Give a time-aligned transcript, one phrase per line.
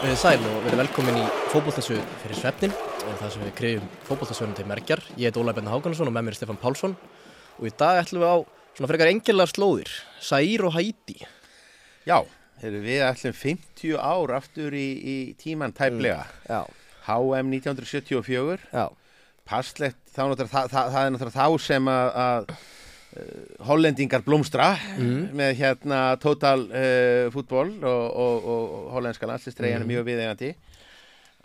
[0.00, 4.56] Við sæl og verið velkomin í fókbóltasögur fyrir svefnin og það sem við krefum fókbóltasögurinn
[4.56, 5.02] til merkjar.
[5.20, 6.94] Ég heit Óla Benna Hákansson og með mér er Stefan Pálsson
[7.58, 8.36] og í dag ætlum við á
[8.78, 9.92] svona frekar engilar slóðir,
[10.24, 11.18] Sær og Hæti.
[12.08, 12.16] Já,
[12.64, 16.24] við ætlum 50 ár aftur í, í tíman tæplega.
[16.48, 16.64] Já,
[17.10, 18.86] HM 1974, já,
[19.44, 22.54] passlegt, þá náttúrulega, það, það, það er náttúrulega þá sem að, að
[23.66, 24.70] hollendingar blómstra
[25.34, 30.52] með hérna total uh, fútból og, og, og, hollenska landslistreiðan er mjög viðegandi.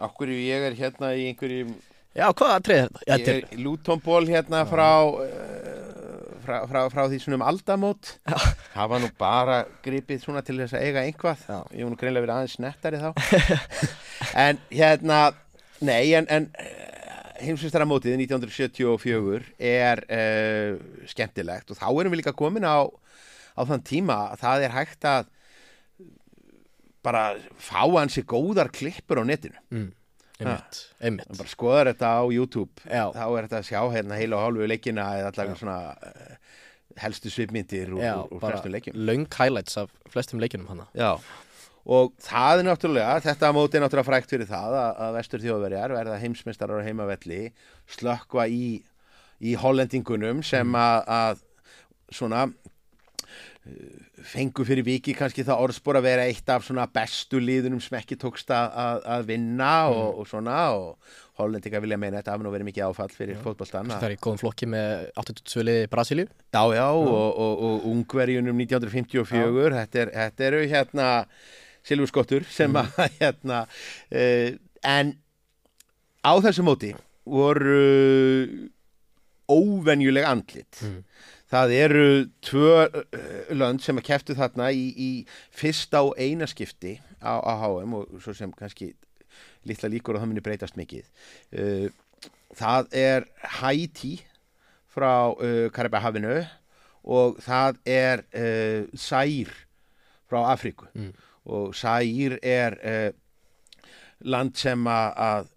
[0.06, 1.72] Akkur ég er hérna í einhverjum,
[2.14, 3.36] já, hvað treð er þetta?
[3.56, 8.14] Er Lutonból hérna frá, uh, frá, frá, frá því svona um aldamót.
[8.76, 11.48] Var nú bara gripið svona til þess að eiga einhvað.
[11.50, 11.59] Já.
[11.73, 13.09] Ég nú greinlega verið aðeins nettari þá.
[14.45, 15.22] en hérna,
[15.82, 16.52] nei, en, en
[17.41, 22.88] heimsvistaramótið 1974 er uh, skemmtilegt og þá erum við líka komin á,
[23.55, 25.31] á þann tíma að það er hægt að
[27.05, 27.25] bara
[27.61, 29.59] fá hansi góðar klippur á netinu.
[29.70, 29.91] Mm.
[30.35, 31.30] Einmitt, einmitt.
[31.31, 33.05] bara skoðar þetta á YouTube Já.
[33.16, 36.58] þá er þetta að sjá hérna heila og hálfu leikina eða allavega svona uh,
[36.99, 40.89] helstu svipmyndir úr, úr, flestum leikjum löng highlights af flestum leikinum hana.
[40.92, 41.16] Já,
[41.86, 45.94] og það er náttúrulega þetta móti er náttúrulega frækt fyrir það að, að vestur þjóðverjar
[45.94, 47.42] verða heimsmeistarar á heimavelli
[47.97, 48.81] slökkva í,
[49.45, 50.80] í hollendingunum sem Mm.
[50.81, 51.44] að, að
[52.16, 57.81] svona uh, fengu fyrir viki kannski það orðspor að vera eitt af svona bestu liðunum
[57.83, 59.99] sem ekki tókst að, að, vinna Mm.
[59.99, 63.89] og, og svona og hollendinga vilja meina þetta hafi nú verið mikið áfall fyrir fótboltan
[63.92, 66.27] Það er í góðum flokki með 82 liði Brasilíu.
[66.55, 71.09] Já, já, og, og, og ungverjunum 1954, þetta, er, þetta eru hérna
[71.86, 72.81] silfurskottur sem Mhm.
[72.81, 73.59] að hérna,
[74.11, 74.50] uh,
[74.83, 75.14] en
[76.25, 76.94] á þessu móti
[77.25, 78.69] voru
[79.50, 80.80] óvenjuleg andlit.
[80.81, 81.02] Mm.
[81.52, 82.05] Það eru
[82.42, 85.09] tvö uh, lönd sem að keftu þarna í, í
[85.53, 88.92] fyrsta og eina skipti á, á HM og svo sem kannski
[89.70, 91.05] litla líkur og það muni breytast mikið.
[91.53, 91.89] Uh,
[92.58, 93.27] það er
[93.61, 94.16] Haiti
[94.95, 96.39] frá uh, Karibahafinu
[97.05, 99.54] og það er uh, Sær
[100.30, 101.11] frá Afríku Mm.
[101.45, 103.11] og Sær er uh,
[104.25, 105.49] land sem að,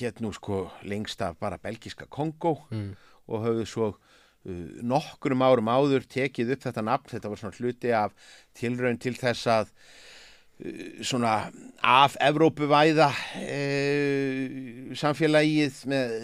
[0.00, 2.96] hétt nú sko lengst af bara belgiska Kongo Mm.
[3.28, 7.92] og höfðu svo uh, nokkrum árum áður tekið upp þetta nafn, þetta var svona hluti
[7.94, 8.12] af
[8.54, 9.70] tilraun til þess að
[10.64, 11.52] uh, svona
[11.82, 13.10] af Evrópuvæða
[13.86, 16.14] uh, samfélagið með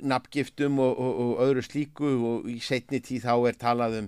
[0.00, 4.06] nafngiftum og, og, og öðru slíku og í setni tíð þá er talað um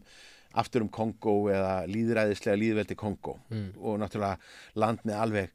[0.61, 3.73] aftur um Kongo eða líðræðislega líðveldi Kongo Mm.
[3.81, 4.39] og náttúrulega
[4.75, 5.51] land með alveg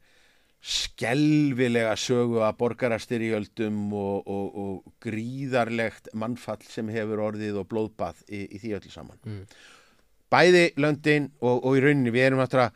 [0.58, 8.42] skelvilega sögu að borgarastyrjöldum og, og, og gríðarlegt mannfall sem hefur orðið og blóðbað í,
[8.56, 9.20] í því öllu saman.
[9.22, 9.44] Mm.
[10.28, 12.74] Bæði löndin og, og í rauninni við erum náttúrulega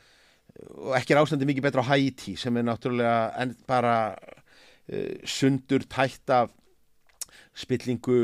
[0.62, 6.31] og ekki er ástandi mikið betra á Haiti sem er náttúrulega bara uh, sundur tætt
[6.31, 6.53] af
[7.59, 8.19] spillingu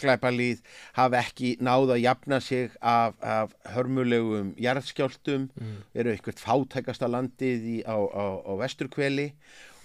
[0.00, 0.60] klæpalíð
[0.98, 5.76] hafa ekki náð að jafna sig af, af hörmulegum jarðskjáltum Mm.
[5.94, 9.32] eru eitthvað fátækasta landið í, á, á, á vesturkveli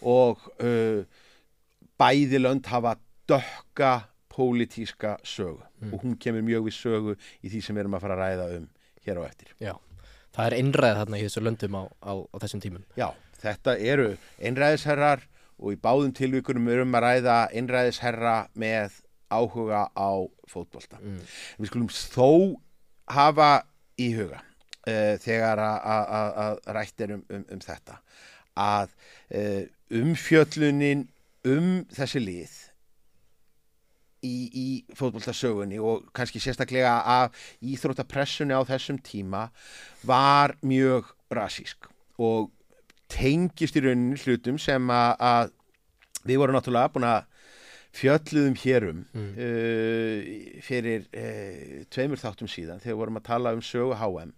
[0.01, 1.03] og uh,
[2.01, 2.95] bæði lönd hafa
[3.29, 3.93] dökka
[4.31, 5.93] pólitíska sögu Mm.
[5.93, 8.43] og hún kemur mjög við sögu í því sem við erum að fara að ræða
[8.57, 8.67] um
[9.05, 9.47] hér á eftir.
[9.59, 9.73] Já,
[10.35, 12.83] það er einræð þarna í þessu löndum á, á, á þessum tímum.
[12.95, 13.07] Já,
[13.41, 14.05] þetta eru
[14.39, 15.23] einræðisherrar
[15.57, 20.09] og í báðum tilvíkunum erum að ræða einræðisherra með áhuga á
[20.51, 20.99] fótbolta.
[21.01, 21.19] Mm.
[21.59, 22.29] Við skulum þó
[23.11, 23.49] hafa
[23.99, 24.39] í huga
[24.87, 27.99] uh, þegar að- að að- að rætt er um, um, um þetta
[28.61, 28.93] að
[29.35, 29.63] uh,
[30.01, 31.07] umfjöllunin
[31.47, 32.57] um þessi lið
[34.21, 39.47] í, í fótboltasögunni og kannski sérstaklega af íþróttapressunni á þessum tíma
[40.05, 41.87] var mjög rasísk
[42.21, 42.51] og
[43.11, 45.51] tengist í rauninni hlutum sem að, að
[46.29, 47.25] við vorum náttúrulega búin að
[47.91, 49.33] fjölluðum hérum Mm.
[49.35, 54.31] uh, fyrir uh, tveimur þáttum síðan þegar við vorum að tala um sögu HM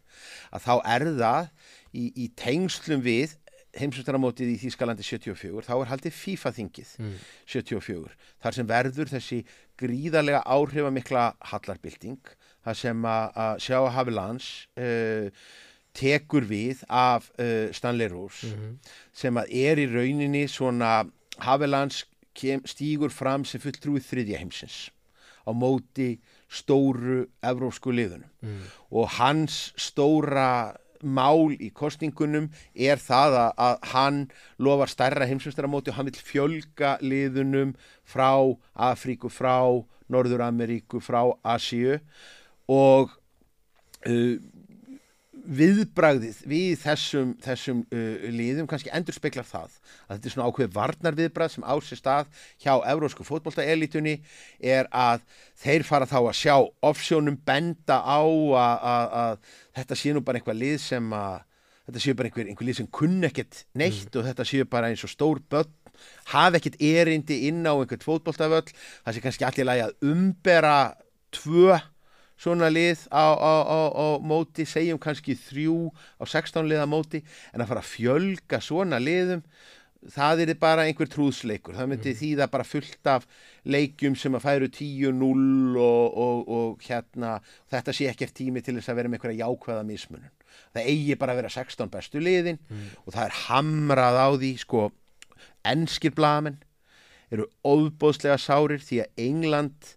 [0.53, 1.49] að þá er það
[1.93, 3.35] í, í tengslum við
[3.73, 7.13] heimsvöldaramótið í Þýskalandi 74 þá er haldið FIFA-þingið Mm.
[7.49, 9.39] 74 þar sem verður þessi
[9.81, 12.19] gríðarlega áhrifamikla hallarbylting
[12.63, 15.29] þar sem að, sjá að Havilans uh,
[15.93, 18.77] tekur við af uh, Stanley Rose Mhm.
[19.13, 21.03] sem að er í rauninni svona
[21.41, 24.77] Havilans kem, stígur fram sem fulltrúið þriðja heimsins
[25.43, 26.19] á móti
[26.49, 28.63] stóru evrópsku liðunum Mm.
[28.91, 32.45] og hans stóra mál í kostningunum
[32.75, 34.19] er það að, að hann
[34.59, 37.73] lofar stærra heimsumstaramóti og hann vil fjölga liðunum
[38.07, 38.31] frá
[38.75, 41.99] Afríku, frá Norður-Ameríku, frá Asíu
[42.71, 43.11] og
[44.07, 44.37] uh,
[45.43, 49.75] viðbragðið við þessum, þessum uh, liðum kannski endur speklar það
[50.07, 52.29] að þetta er svona ákveð varnar viðbragð sem á sér stað
[52.63, 54.15] hjá evrósku fótboltaelitunni
[54.63, 55.25] er að
[55.59, 56.55] þeir fara þá að sjá
[56.85, 59.41] offsjónum benda á að,
[59.75, 61.41] þetta sé nú bara eitthvað lið sem að
[61.83, 65.03] þetta séu bara einhver, einhver lið sem kunn ekkert neitt og þetta séu bara eins
[65.03, 65.71] og stór börn
[66.31, 70.77] hafa ekkert erindi inn á einhvern fótboltavöll það sé kannski allir lagi að umbera
[71.35, 71.75] tvö
[72.43, 75.77] svona lið á, á, á, á móti, segjum kannski þrjú
[76.19, 77.23] á 16 liða móti
[77.53, 79.45] en að fara að fjölga svona liðum
[80.11, 82.19] það er bara einhver trúðsleikur það myndi mm.
[82.19, 83.27] þýða bara fullt af
[83.63, 87.37] leikjum sem að færu 10-0 og, og, og hérna
[87.71, 90.33] þetta sé ekkert tími til þess að vera með einhverja jákvæða mismunum
[90.75, 92.85] það eigi bara að vera 16 bestu liðin mm.
[93.05, 94.85] og það er hamrað á því sko
[95.73, 96.59] ennskir blamenn
[97.33, 99.93] eru óbóðslega sárir því að England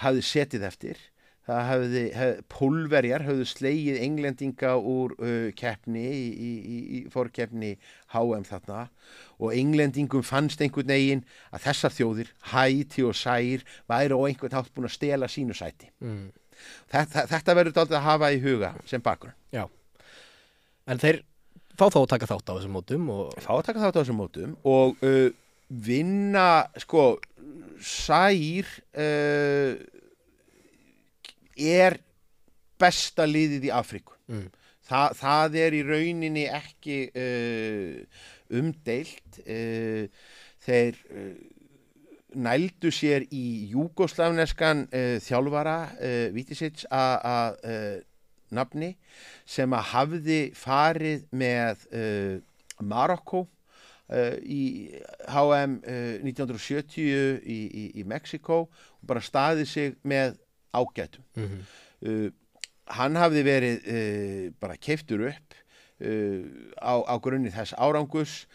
[0.00, 1.02] hafði setið eftir
[1.46, 6.52] það hafði, hef, pólverjar hafðu slegið englendinga úr uh, keppni í, í,
[6.98, 7.72] í fórkeppni
[8.14, 8.84] HM þarna
[9.42, 14.70] og englendingum fannst einhvern veginn að þessar þjóðir, Hæti og Sær væri og einhvern hátt
[14.76, 15.90] búin að stela sínu sæti.
[16.04, 16.30] Mm.
[16.92, 19.36] þetta, þetta verður aldrei að hafa í huga sem bakgrunn.
[19.54, 19.66] Já,
[20.86, 21.22] en þeir
[21.78, 23.34] fá þá að taka þátt á þessum mótum og...
[23.42, 25.28] fá að taka þátt á þessum mótum og uh,
[25.72, 26.48] vinna
[26.82, 27.16] sko
[27.82, 29.72] Sær uh,
[31.56, 31.98] er
[32.80, 34.50] besta liðið í Afríku mm.
[34.82, 38.22] Þa, það er í rauninni ekki uh,
[38.58, 40.08] umdeilt uh,
[40.66, 41.36] þeir uh,
[42.34, 47.98] nældu sér í júgoslavneskan uh, þjálfara uh, Vítisits að uh,
[48.52, 48.92] nafni
[49.48, 51.86] sem að hafði farið með
[52.84, 53.46] Marokko
[54.12, 54.90] í
[55.24, 57.06] HM 1970 í,
[57.48, 60.36] í, í Mexiko og bara staði sig með
[60.72, 61.62] ágætum mm -hmm.
[62.08, 62.30] uh,
[62.86, 65.54] hann hafði verið uh, bara keiftur upp
[66.00, 66.42] uh,
[66.80, 68.46] á, á grunni þess árangus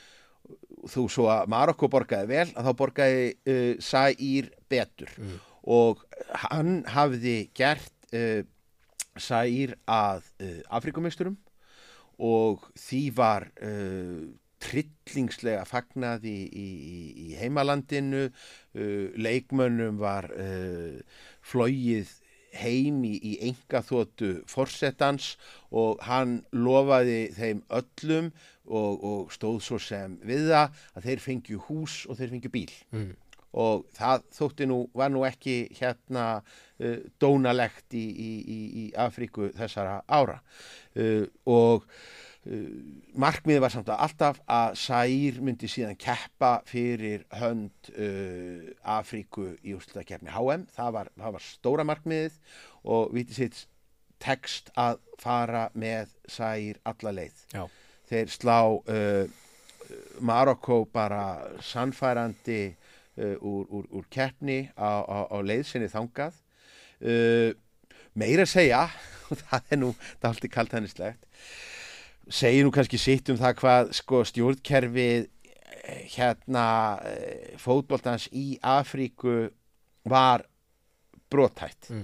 [0.88, 5.40] þú svo að Marokko borgaði vel að þá borgaði uh, Sæýr betur mm.
[5.64, 6.06] og
[6.48, 8.44] hann hafði gert uh,
[9.18, 11.38] Sæýr að uh, Afrikumisturum
[12.18, 13.52] og því var
[14.64, 20.98] trillingslega fagnaði í, í, í heimalandinu uh, leikmönnum var uh,
[21.48, 22.16] flóið
[22.58, 25.36] heim í, í enga þóttu forsettans
[25.72, 28.32] og hann lofaði þeim öllum
[28.68, 32.76] og, og stóð svo sem við það að þeir fengju hús og þeir fengju bíl
[32.96, 33.10] mm.
[33.64, 40.40] og það þótti nú, var nú ekki hérna uh, dónalegt í, í Afríku þessara ára
[40.40, 41.88] uh, og
[42.48, 42.68] Uh,
[43.20, 49.74] markmiði var samt að alltaf að Sær myndi síðan keppa fyrir hönd uh, Afríku í
[49.76, 52.38] úrslutakefni HM það var, það var stóra markmiðið
[52.88, 53.60] og vitið sitt
[54.24, 57.44] tekst að fara með Sær alla leið.
[57.52, 57.68] Já.
[58.08, 59.28] þeir slá uh,
[60.24, 66.40] Marokko bara sannfærandi uh, úr, úr, úr keppni á, á, á leiðsynni þangað.
[67.04, 67.52] Uh,
[68.18, 68.86] meira að segja
[69.50, 71.28] það er nú, það er alltaf kalt hannislegt
[72.30, 75.28] segir nú kannski sitt um það hvað sko, stjórnkerfið
[76.16, 76.66] hérna
[77.08, 79.48] eh, fótbóltans í Afríku
[80.08, 80.44] var
[81.32, 82.04] brotætt mm.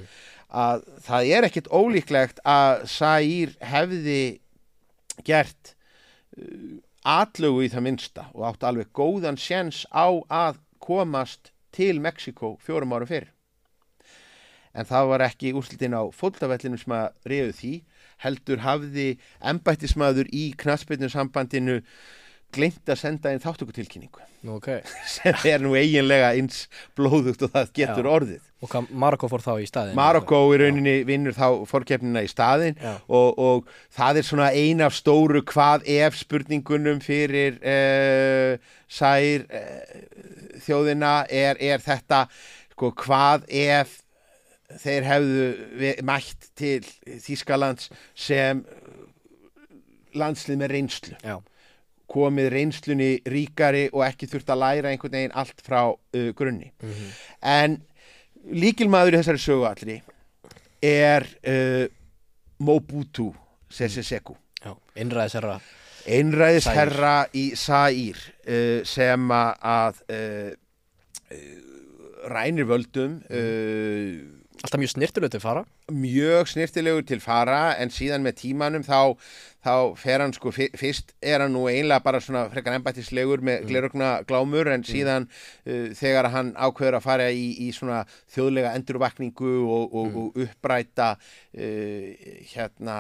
[0.52, 4.24] að það er ekkit ólíklegt að Sær hefði
[5.28, 5.74] gert
[6.38, 12.58] uh, atlögu í það minsta og átt alveg góðan séns á að komast til Mexiko
[12.63, 13.30] fjórum árum fyrr.
[14.74, 17.74] En það var ekki úrslitin á fótballtafellinu sem að reyðu því
[18.24, 19.13] heldur hafði
[19.53, 21.79] embættismadur í knastbyrnu sambandinu
[22.53, 24.22] glemt að senda einn þáttökutilkynningu
[24.53, 24.82] okay.
[25.15, 26.67] sem er nú eiginlega eins
[26.98, 28.12] blóðugt og það getur Já.
[28.17, 31.08] orðið og Marokko fór þá í staðin Marokko í rauninni Já.
[31.10, 36.20] vinnur þá fórkjefnina í staðin og, og það er svona ein af stóru hvað ef
[36.22, 38.55] spurningunum fyrir uh,
[38.88, 42.27] sær uh, þjóðina er, er þetta
[42.74, 44.02] sko, hvað ef
[44.82, 46.82] þeir hefðu mætt til
[47.24, 48.63] Þískalands sem
[50.18, 51.38] landslið með reynslu Já.
[52.13, 56.89] komið reynslunni ríkari og ekki þurft að læra einhvern veginn allt frá uh, grunni mm
[56.89, 57.13] -hmm.
[57.42, 57.77] en
[58.51, 60.01] líkilmaður í þessari sögu allri
[60.84, 61.86] er uh,
[62.60, 63.34] Mobutu
[63.70, 64.36] Sese Seku
[64.96, 65.60] einræðisherra
[66.06, 70.03] einræðisherra í Saír uh, sem að
[72.30, 74.43] rænir völdum mm.
[74.63, 79.20] Alltaf mjög snirtilegur til fara Mjög snirtilegur til fara en síðan með tímanum þá,
[79.65, 83.67] þá fer hann sko, fyrst er hann nú einlega bara svona frekar ennbættislegur með mm.
[83.67, 84.88] glerugna glámur en mm.
[84.88, 85.67] síðan mm.
[85.67, 90.17] uh, þegar hann ákveður að fara í, í svona þjóðlega endurvakningu og, og, mm.
[90.24, 92.98] og uppræta uh, hérna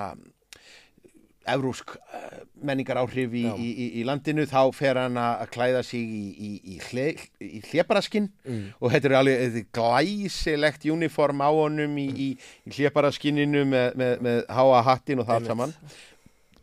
[1.49, 5.99] evrósk uh, menningar áhrif í, í, í, í landinu þá fer hann að klæða sig
[6.07, 7.09] í, í, í, hle,
[7.43, 8.63] í hlébaraskin Mm.
[8.79, 12.29] og þetta er alveg glæsilegt uniform á honum í, í,
[12.67, 15.75] í hlébaraskininu með, með, með háa hattin og það allt saman.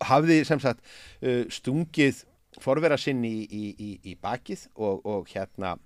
[0.08, 0.80] Hafði sem sagt
[1.20, 2.24] uh, stungið
[2.60, 5.76] forvera sinn í, í, í, í bakið og, og hérna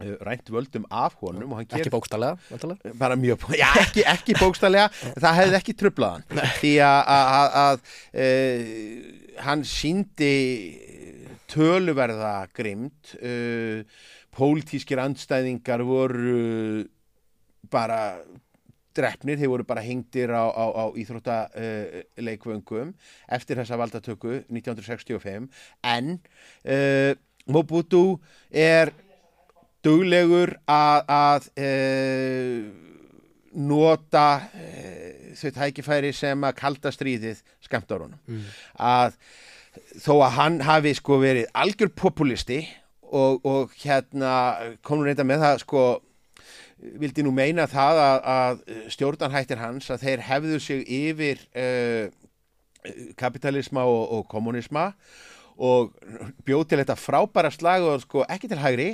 [0.00, 2.94] rænt völdum af honum og hann Ekki bókstallega, vantarlega.
[2.98, 4.88] bara mjög, já ekki, ekki bókstallega
[5.22, 6.24] það hefði ekki trublaðan
[6.58, 8.26] því að, e,
[9.44, 10.32] hann síndi
[11.52, 13.84] töluverða grimd e,
[14.34, 16.88] pólitískir andstæðingar voru
[17.70, 18.16] bara
[18.94, 22.92] drefnir, þeir voru bara hengdir á, á, á íþróttaleikvöngum
[23.36, 25.48] eftir þessa valdatöku 1965
[25.82, 26.12] en
[26.66, 28.94] uh, Mobutu er
[29.84, 32.60] duglegur að, að uh,
[33.54, 37.42] nota uh, þau tækifæri sem að kalda stríðið
[38.04, 38.46] honum Mm.
[38.78, 39.16] að
[39.98, 42.60] þó að hann hafi sko verið algjör populisti
[43.02, 44.34] og, og hérna
[44.86, 45.84] komur reynda með það sko
[47.00, 52.10] vildi nú meina það að, að stjórnarhættir hans að þeir hefðu sig yfir uh,
[53.16, 54.92] kapitalisma og, og kommunisma
[55.56, 55.94] og
[56.44, 58.88] bjóð til þetta frábæra slag og sko ekki til hægri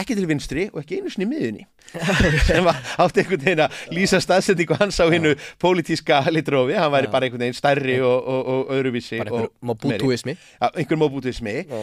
[0.00, 1.64] ekki til vinstri og ekki einu sinni miðunni
[2.48, 7.10] sem var átt einhvern veginn að lýsa staðsetningu hans á hinnu pólitíska litrófi, hann væri
[7.12, 10.36] bara einhvern veginn stærri og, og, og öðruvísi Bara einhver mobutuismi.
[10.60, 11.82] ja, einhver móbútismi Já.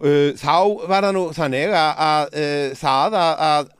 [0.00, 0.56] uh, þá
[0.88, 3.72] var það nú þannig að, að uh, það að, að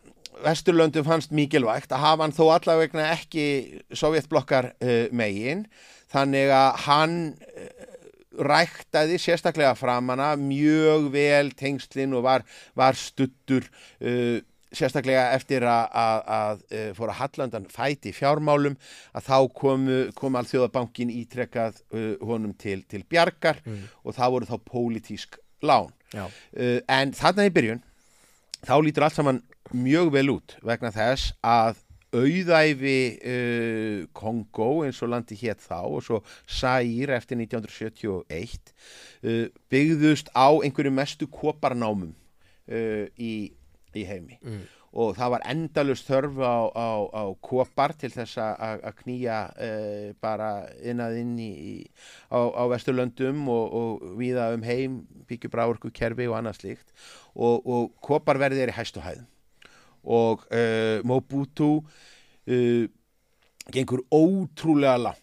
[0.45, 3.47] Vesturlöndum fannst mikilvægt að hafa hann þó allavegna ekki
[3.97, 5.63] sovjetblokkar uh, megin.
[6.13, 7.71] Þannig að hann uh,
[8.39, 12.45] ræktaði sérstaklega framanna mjög vel tengslinn og var,
[12.77, 13.65] var stuttur
[14.03, 14.39] uh,
[14.77, 18.77] sérstaklega eftir að, að, að uh, fóra Hallandan fæti fjármálum
[19.17, 19.87] að þá kom,
[20.19, 23.87] kom alþjóðabankin ítrekkað uh, honum til, til bjargar Mm.
[24.05, 25.93] og það voru þá pólitísk lán
[26.27, 27.83] uh, en þarna í byrjun
[28.67, 31.81] þá lítur allt saman mjög vel út vegna þess að
[32.23, 38.73] auðæfi uh, Kongo eins og landi hétt þá og svo Sæir eftir 1971
[39.25, 43.35] uh, byggðust á einhverju mestu koparnámum uh, í,
[43.97, 44.39] í heimi.
[44.43, 44.65] Mm.
[44.97, 50.51] og það var endalust þörf á, á, á kopar til þess að- knýja uh, bara
[50.81, 51.75] innað inn í, í,
[52.33, 56.95] á, á Vesturlöndum og, og víða um heim byggju bráurku kerfi og annað slíkt.
[57.37, 59.29] Og, og koparverði er í hæstu hæðum
[60.07, 62.85] og uh, Mobutu uh,
[63.75, 65.23] gengur ótrúlega langt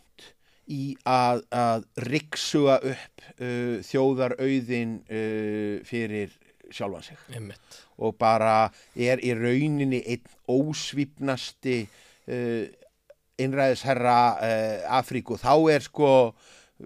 [0.71, 6.33] í að, að riksuga upp uh, þjóðarauðin uh, fyrir
[6.73, 7.79] sjálfan sig Einmitt.
[8.01, 12.65] og bara er í rauninni einn ósvífnasti uh,
[13.43, 14.17] innræðisherra
[14.93, 16.09] Afríku þá er sko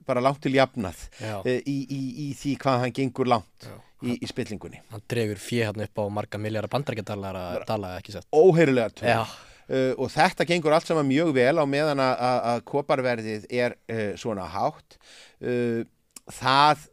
[0.08, 1.02] bara langt til jafnað
[1.44, 3.76] í, í, í því hvað hann gengur langt Já.
[4.04, 4.82] Í, í spillingunni.
[4.94, 8.28] Hann dregur fjö hann upp á marga miljara bandarækjadalar að dala ekki sett.
[8.34, 9.22] óheyrilega tök Já.
[9.24, 14.48] uh, og þetta gengur allt saman mjög vel á meðan að, koparverðið er uh, svona
[14.54, 15.00] hátt.
[15.42, 15.84] Uh,
[16.28, 16.88] það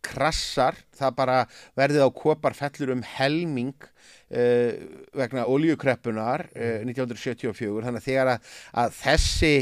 [0.00, 1.40] krassar, það bara
[1.76, 4.72] verðið á kopar fellur um helming uh,
[5.16, 8.54] vegna oljukreppunar uh, 1974 þannig að þegar að,
[8.84, 9.54] að þessi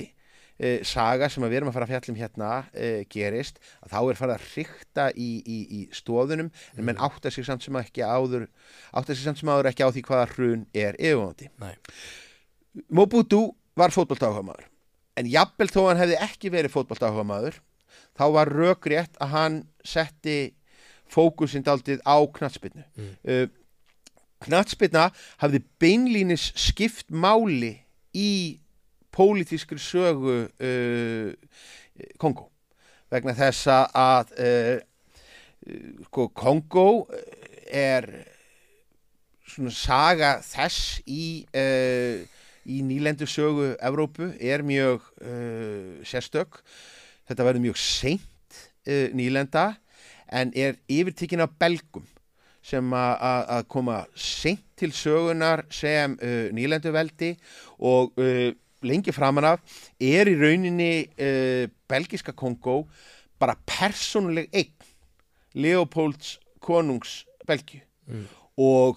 [0.59, 4.19] uh, saga sem við erum að fara að fjallum hérna uh, gerist, að þá er
[4.21, 8.49] farið að hrykta í, í, í stóðunum en menn átta sig samt sem ekki áður
[8.93, 11.51] átta sig samt sem áður ekki á því hvaða hrun er yfirvóndi.
[11.63, 11.75] Nei.
[12.95, 13.43] Mobutu
[13.79, 14.67] var fótboltáhugamaður
[15.19, 17.57] en jafnvel þó hann hefði ekki verið fótboltáhugamaður
[18.19, 20.37] þá var rökrétt að hann setti
[21.11, 23.15] fókusinn daldið á knatsbyrnu Mm.
[23.25, 23.47] uh,
[24.45, 25.09] knatsbyrna
[25.43, 27.73] hafði beinlínis skipt máli
[28.15, 28.61] í
[29.19, 31.35] pólitískri sögu uh,
[32.23, 32.49] Kongo
[33.11, 34.75] vegna þess að uh,
[35.67, 36.89] uh, sko, Kongo
[37.67, 38.07] er
[39.49, 42.23] svona saga þess í uh,
[42.69, 46.61] í nýlendu sögu Evrópu er mjög uh, sérstök.
[47.29, 49.73] Þetta verður mjög seint uh, nýlenda
[50.29, 52.05] en er yfirtekin af belgum
[52.69, 57.33] sem að koma seint til sögunar sem uh, nýlendu veldi
[57.79, 58.51] og uh,
[58.87, 62.85] lengi framan af er í rauninni uh, belgiska Kongo
[63.39, 64.75] bara persónuleg eign
[65.59, 68.23] Leopolds konungs Belgíu Mm.
[68.57, 68.97] og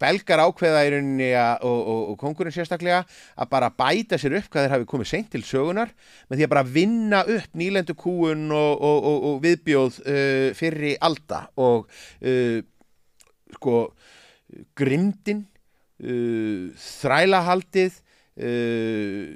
[0.00, 3.02] belgar ákveða í rauninni að, og, og, og kongurinn sérstaklega
[3.36, 5.92] að bara bæta sér upp hvað þeir hafi komið seint til sögunar
[6.30, 10.94] með því að bara vinna upp nýlendu kúun og, og, og, og viðbjóð uh, fyrri
[11.04, 11.84] alda og
[12.24, 12.64] uh,
[13.58, 13.76] sko
[14.80, 15.44] grimdin
[16.00, 18.00] uh, þrælahaldið
[18.42, 19.34] uh,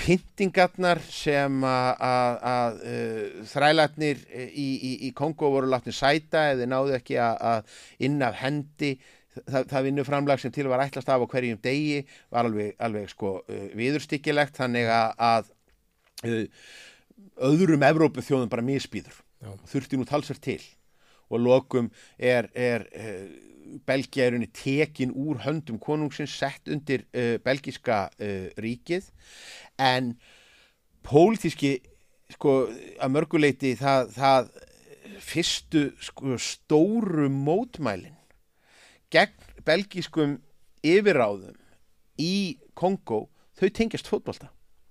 [0.00, 6.68] pyntingarnar sem að, að, að uh, þrælatnir í, í, í Kongo voru látni sæta eða
[6.70, 8.94] náðu ekki að, að inn af hendi.
[9.30, 12.00] Það, það vinnuframlag sem til var ætlast af á hverjum degi
[12.34, 15.52] var alveg, alveg sko uh, viðurstyggilegt þannig að
[16.26, 16.42] uh,
[17.50, 19.22] öðrum Evrópu þjóðum bara misbýður.
[19.70, 20.60] Þurfti nú talsverð til.
[21.30, 23.49] Og lokum er, er uh,
[23.86, 29.10] Belgia er unni tekin úr höndum konungsins sett undir uh, belgiska uh, ríkið
[29.80, 30.14] en
[31.06, 31.78] pólitíski
[32.30, 32.54] sko
[33.00, 34.50] að mörguleiti það, það
[35.20, 38.16] fyrstu sko, stóru mótmælin
[39.10, 40.38] gegn belgiskum
[40.86, 41.58] yfirráðum
[42.20, 43.26] í Kongo
[43.58, 44.48] þau tengjast fótbolta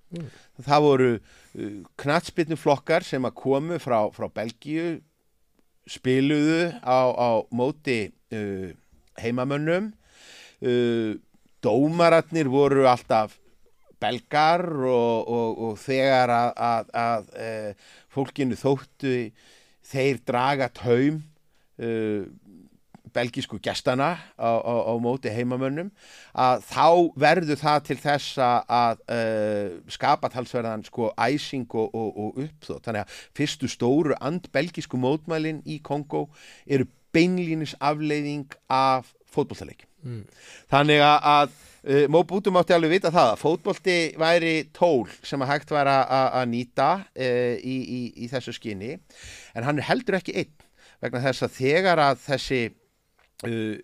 [0.10, 0.30] Mm.
[0.66, 4.96] það voru uh, knatsbytnu flokkar sem að komu frá, frá Belgíu
[5.90, 8.70] spiluðu á, á móti uh,
[9.20, 9.92] heimamönnum.
[10.60, 11.20] Uh,
[11.64, 13.38] dómaratnir voru alltaf
[14.00, 19.16] belgar og, og, og þegar að, að, að uh, fólkinu þóttu
[19.90, 21.20] þeir draga taum
[21.82, 22.24] uh,
[23.14, 25.90] belgísku gestana á, á, á móti heimamönnum
[26.38, 26.86] að þá
[27.20, 33.18] verður það til þess að uh, skapa talsverðan sko æsing og, og, uppþótt þannig að
[33.40, 36.28] fyrstu stóru and-belgísku mótmælin í Kongo
[36.68, 40.22] eru beinlínis afleiðing af fótbolltaleik Mm.
[40.72, 41.50] þannig að,
[41.84, 46.46] uh, Móbútum átti alveg vita það að fótbolti væri tól sem að hægt væri að,
[46.48, 50.54] nýta uh, í, í, í þessu skinni en hann er heldur ekki einn
[51.04, 52.62] vegna þess að þegar að þessi
[53.44, 53.76] uh,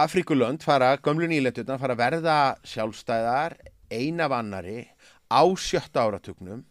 [0.00, 2.36] Afrikulönd fara, gömlu nýlendurna fara að verða
[2.66, 3.54] sjálfstæðar
[3.90, 4.84] eina af annari
[5.30, 6.66] á sjötta áratugnum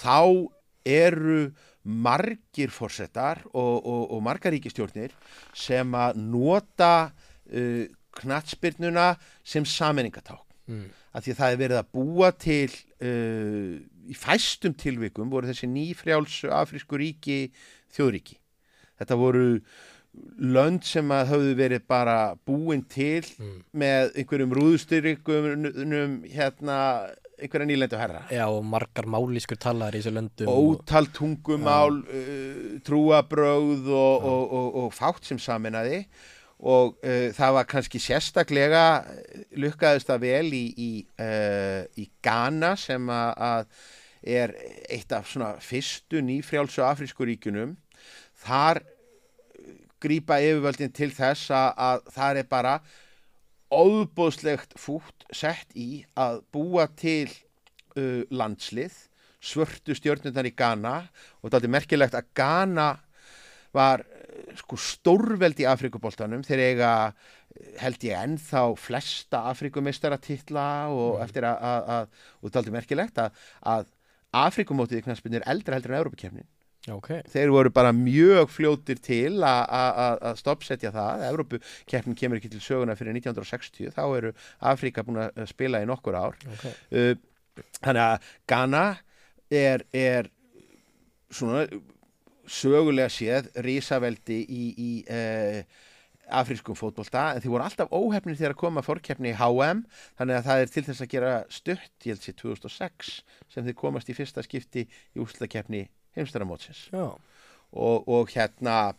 [0.00, 0.48] þá
[0.84, 1.50] eru
[1.86, 5.14] margir fórsetar og, og, og margar ríkistjórnir
[5.54, 7.84] sem að nota uh,
[8.20, 9.14] knatsbyrnuna
[9.44, 10.88] sem sammenningaták Mm.
[11.14, 12.70] að því að það er verið að búa til
[13.06, 13.74] uh,
[14.10, 17.36] í fæstum tilvikum voru þessi nýfrjálsu afrísku ríki
[17.94, 18.34] þjóðríki
[18.98, 19.44] þetta voru
[20.42, 22.16] lönd sem að höfðu verið bara
[22.50, 23.62] búin til Mm.
[23.78, 26.80] með einhverjum rúðstyrrikum hérna
[27.36, 28.22] einhverja nýlendu herra.
[28.32, 34.80] Já, og margar málískur talar í þessu löndum ótal tungumál uh, trúabröð og, og, og,
[34.84, 36.04] og fátt sem saminnaði
[36.56, 42.74] og uh, það var kannski sérstaklega uh, lukkaðist það vel í, í, uh, í Ghana
[42.80, 43.68] sem að,
[44.26, 44.56] er
[44.90, 47.76] eitt af svona fyrstu nýfrjálsu afrísku ríkunum
[48.42, 48.80] þar
[50.02, 52.78] grípa yfirvöldin til þess að, að það er bara
[53.72, 57.28] óbóðslegt fútt sett í að búa til
[57.98, 58.94] uh, landslið
[59.46, 60.98] svörtu stjórnundar í Ghana
[61.42, 62.88] og þetta er merkilegt að Ghana
[63.76, 66.92] var uh, sko stórveld í Afrikuboltanum þeir eiga
[67.80, 73.46] held ég ennþá flesta Afrikumeistaratittla og eftir að, að, að og þetta er merkilegt að,
[73.74, 73.88] að
[74.36, 76.55] Afrikumótið í knæspinn er eldra heldur en Európa-kefnin Já,
[76.94, 77.08] ok.
[77.32, 81.24] Þeir voru bara mjög fljótir til að stoppsetja það.
[81.30, 84.32] Evrópukeppnin kemur ekki til söguna fyrir 1960 þá eru
[84.72, 86.38] Afríka búin að spila í nokkur ár.
[86.54, 87.12] Ok, uh,
[87.80, 88.84] þannig að Ghana
[89.50, 90.30] er, er
[91.32, 91.66] svona
[92.46, 95.60] sögulega séð risaveldi í, í uh,
[96.26, 97.32] afrískum fótbolta.
[97.34, 99.84] En þeir voru alltaf óhefnir þegar að koma fórkeppni í HM
[100.18, 103.12] þannig að það er til þess að gera stutt ég held sér 2006
[103.52, 108.94] sem þeir komast í fyrsta skipti í úrslakeppni heimstaramótsins já, og, og hérna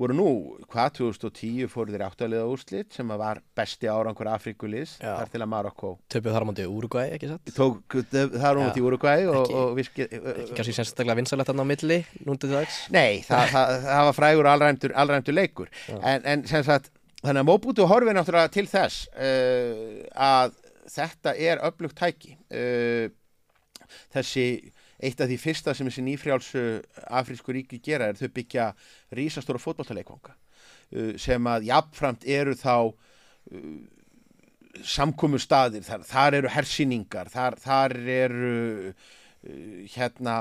[0.00, 0.28] voru nú,
[0.70, 5.12] hvað, 2010 fóru þeir áttaliða úrslit sem var besti árangur Afrikulis Já.
[5.18, 7.52] þar til að Marokko töpuð þar á móti Úrugvæ, ekki satt?
[7.56, 12.56] tók, út í Uruguay og, og virki, Ekki kannski sérstaklega vinsalegt hann á milli, núndið
[12.56, 12.80] dags?
[12.94, 15.72] Nei, það, það, það var frægur og allræmdur, allræmdur leikur.
[16.00, 20.56] En, en sem sagt, þannig að Móbútu horfið náttúrulega til þess uh, að
[20.90, 22.38] þetta er öflugt tæki.
[22.48, 23.10] Uh,
[24.14, 24.46] þessi
[25.00, 26.64] eitt af því fyrsta sem þessi nýfrjálsu
[27.20, 28.66] afrísku ríki gera er þau byggja
[29.16, 33.72] rísastóra fótballtaleikvanga uh, sem að jafnframt eru þá uh,
[34.86, 38.54] samkomu staðir, þar, þar eru hersýningar, þar, þar eru
[38.90, 39.08] uh,
[39.94, 40.40] hérna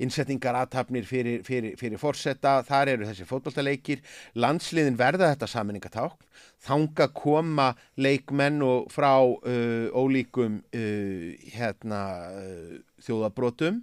[0.00, 4.02] innsetningar aðtapnir fyrir, fyrir, fyrir forsetta, þar eru þessi fótballtaleikir,
[4.40, 6.28] landsliðin verða þetta saminningatákn,
[6.64, 12.02] þanga koma leikmenn og frá uh, ólíkum uh, hérna,
[12.36, 13.82] uh, þjóðabrótum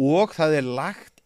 [0.00, 1.24] og það er lagt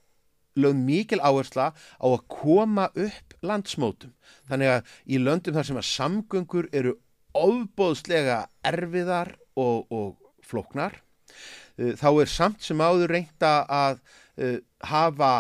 [0.55, 4.13] lögð mikil áhersla á að koma upp landsmótum.
[4.47, 6.95] Þannig að í löndum þar sem að samgöngur eru
[7.35, 10.15] ofbóðslega erfiðar og, og
[10.47, 11.01] flóknar,
[11.81, 14.05] uh, þá er samt sem áður reynda að
[14.41, 14.59] uh,
[14.91, 15.33] hafa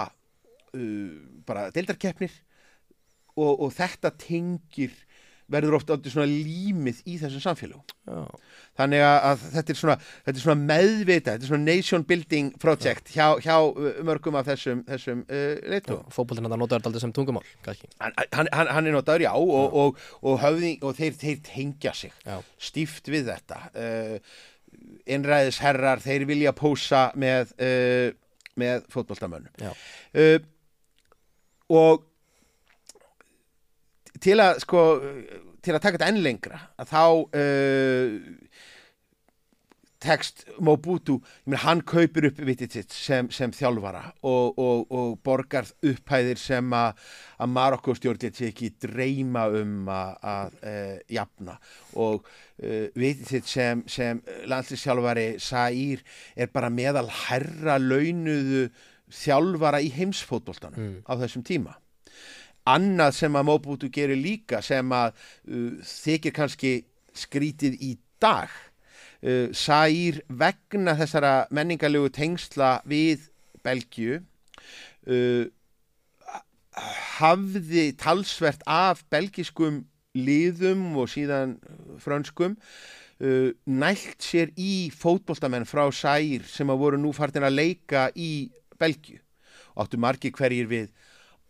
[0.74, 1.10] uh,
[1.46, 2.34] bara deildarkeppnir
[3.34, 4.94] og, og þetta tengir
[5.50, 8.22] verður oft aldrei svona límið í þessum samfélagum Já,
[8.80, 13.12] þannig að, þetta, er svona, þetta er svona meðvita, þetta er svona nation building project
[13.12, 17.44] hjá, hjá uh, mörgum af þessum, þessum uh, leitu fótboltinn þetta notaður aldrei sem tungumál,
[17.68, 21.94] hann, hann, hann hann er notaður já og, og, og, höfðing, og þeir, þeir tengja
[21.96, 22.38] sig Já,
[22.70, 23.60] stíft við þetta.
[23.76, 24.42] Uh,
[25.14, 28.10] innræðisherrar, þeir vilja pósa með, uh,
[28.60, 29.54] með fótboltamönnum.
[29.60, 29.72] Já,
[30.20, 30.38] uh,
[31.74, 32.04] og
[34.24, 34.82] til að sko
[35.64, 37.02] til að taka þetta enn lengra að þá
[37.40, 38.08] uh,
[40.04, 45.68] tekst Mobutu meina, hann kaupir upp vitið sitt sem, sem þjálfara og, og, og borgar
[45.82, 47.00] upphæðir sem að
[47.44, 51.56] að Marokko stjórnir sé ekki dreyma um að, að uh, jafna
[51.98, 56.04] og uh, vitið sitt sem, sem landslýsþjálfari Saír
[56.36, 58.68] er bara meðal herra launuðu
[59.14, 61.00] þjálfara í heimsfótboltanum Mm.
[61.06, 61.74] á þessum tíma
[62.66, 65.12] annað sem að Mobutu gerir líka sem að
[65.48, 66.72] uh, þykir kannski
[67.14, 68.50] skrítið í dag
[69.24, 73.28] uh, Saír vegna þessara menningarlegu tengsla við
[73.64, 75.44] Belgju uh,
[77.18, 79.84] hafði talsvert af belgiskum
[80.14, 81.56] liðum og síðan
[82.02, 88.08] frönskum uh, nælt sér í fótboltamenn frá Saír sem að voru nú fartin að leika
[88.14, 89.20] í Belgju
[89.74, 90.90] og áttu margir hverjir við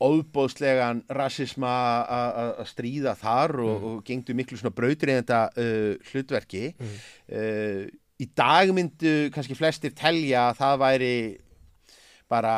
[0.02, 1.74] óbóðslegan rassisma
[2.10, 6.72] að stríða þar og, og gengdu miklu svona brautriðenda uh, hlutverki.
[6.74, 6.96] Mm.
[7.30, 7.84] uh,
[8.20, 11.16] í dag myndu kannski flestir telja að það væri
[12.30, 12.56] bara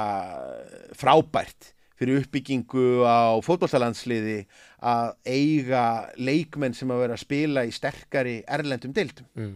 [0.97, 4.43] frábært fyrir uppbyggingu á fótbolltalandsliði
[4.85, 5.85] að eiga
[6.21, 9.29] leikmenn sem að vera að spila í sterkari erlendum deildum.
[9.33, 9.55] Mm,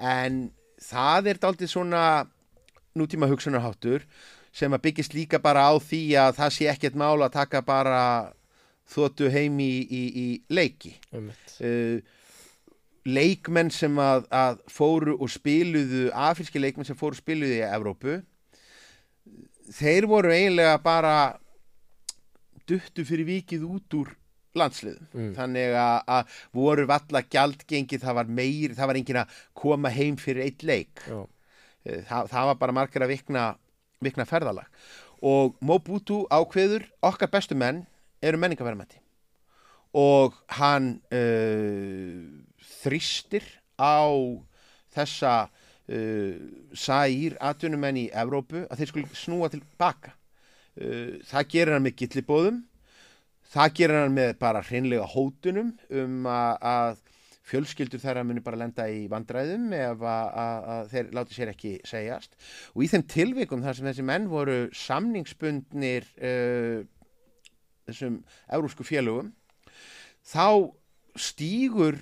[0.00, 0.40] en
[0.80, 2.02] það er daldið svona
[2.98, 4.06] nútíma hugsunarháttur
[4.52, 8.02] sem að byggist líka bara á því að það sé ekkert mál að taka bara
[8.88, 10.94] þóttu heim í, í, í leiki.
[11.12, 12.00] Uh,
[13.08, 18.18] leikmenn sem að, að fóru og spiluðu afríski leikmenn sem fóru og spiluðu í Evrópu
[19.74, 21.14] þeir voru eiginlega bara
[22.68, 24.12] duttu fyrir vikið út úr
[24.58, 25.08] landsliðum.
[25.12, 25.32] Mm.
[25.36, 30.16] þannig að, að voru valla gjaldgengið það var meir, það var engin að koma heim
[30.20, 31.04] fyrir eitt leik.
[31.08, 33.44] Eh, það, það var bara margir að vikna,
[34.04, 34.68] vikna ferðalag.
[35.24, 37.84] Og Mobutu ákveður okkar bestu menn
[38.22, 39.00] eru menningaverðmætti
[39.96, 42.28] og hann uh,
[42.82, 43.44] þristir
[43.80, 44.04] á
[44.92, 46.36] þessa uh,
[46.76, 52.62] sæir atvinnumenn í Evrópu að þeir skuli snúa tilbaka uh, það gerir hann með gillibóðum
[53.48, 57.00] það gerir hann með bara hreinlega hótunum um að,
[57.48, 61.52] að fjölskyldur þeirra muni bara lenda í vandræðum ef að, að, að þeir láti sér
[61.52, 62.36] ekki segjast.
[62.74, 66.82] Og í þeim tilvikum þar sem þessi menn voru samningsbundnir uh,
[67.88, 68.20] þessum
[68.52, 69.32] eurósku félögum
[70.28, 70.68] þá
[71.18, 71.96] stígur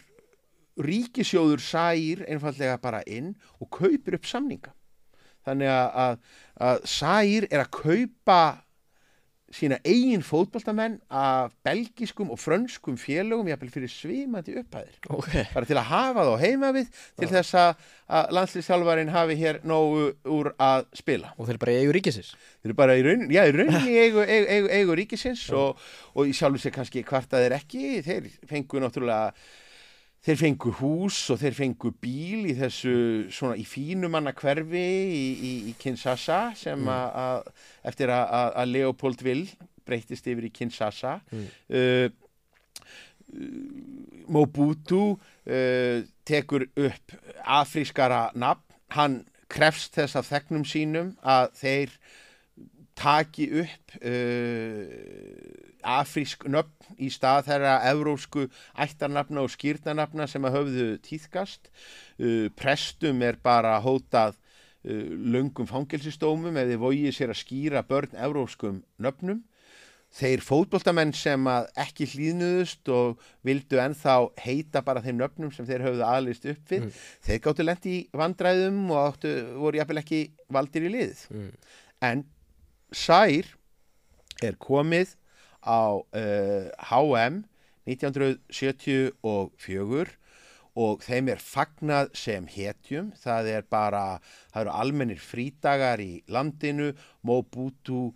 [0.83, 4.75] ríkisjóður sæir einfallega bara inn og kaupir upp samninga.
[5.47, 6.17] Þannig að, að,
[6.67, 8.41] að sæir er að kaupa
[9.57, 14.99] sína eigin fótboltamenn af belgiskum og frönskum félögum jafnvel fyrir svimandi upphæðir.
[15.17, 17.85] Ok, bara til að hafa þá heima við til þess að,
[18.37, 21.33] landslýstjálfarinn hafi hér nógu úr að spila.
[21.37, 22.35] Og þeir bara í eigu ríkisins.
[22.61, 25.81] þeir eru bara í raunin, já, í rauninni í eigu, eigu, eigu, eigu ríkisins og,
[26.15, 27.87] og í sjálfu sér kannski hvart að þeir ekki.
[28.07, 29.33] Þeir fengu náttúrulega
[30.27, 32.97] þeir fengu hús og þeir fengu bíl í þessu
[33.31, 38.73] svona í fínumanna hverfi í, í, í Kinshasa sem að, að eftir að, að, að
[38.75, 39.47] Leopold Will
[39.87, 41.21] breytist yfir í Kinshasa.
[41.31, 41.47] Mm.
[41.79, 42.09] uh,
[44.31, 48.63] Mobutu uh, tekur upp afrískara nafn,
[48.95, 49.17] hann
[49.51, 51.95] krefst þess af þegnum sínum að þeir
[52.99, 54.87] taki upp uh,
[55.87, 58.47] afrísk nöfn í stað þeirra evrósku
[58.85, 65.03] ættarnafna og skýrnanafna sem að höfðu tíðkast uh, prestum er bara hótað uh,
[65.35, 69.45] löngum fangelsistómum ef þið vógið sér að skýra börn evróskum nöfnum
[70.17, 71.43] þeir fótboltamenn sem
[71.83, 76.87] ekki hlýðnuðust og vildu ennþá heita bara þeim nöfnum sem þeir höfðu aðlist upp við,
[76.87, 76.93] Mm.
[77.27, 81.21] þeir gáttu lent í vandræðum og áttu, voru jafnvel ekki valdir í liðið.
[81.35, 81.51] Mm.
[82.07, 82.25] En
[82.95, 83.51] Sær
[84.47, 85.17] er komið
[85.67, 87.43] á uh, HM
[87.87, 90.15] 1974
[90.77, 93.07] og þeim er fagnað sem hetjum.
[93.17, 94.19] Það er bara,
[94.53, 96.91] það eru almennir frídagar í landinu,
[97.25, 98.11] Mobutu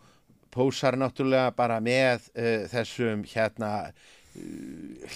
[0.53, 3.93] pósar náttúrulega bara með uh, þessum hérna uh,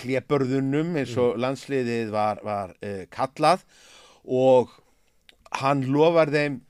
[0.01, 3.67] hlébörðunum eins og landsliðið var, var uh, kallað
[4.25, 4.73] og
[5.61, 6.63] hann lofar þeim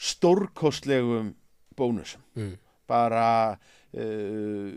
[0.00, 1.34] stórkostlegum
[1.78, 2.56] bónusum Mm.
[2.90, 3.54] bara
[3.94, 4.72] uh,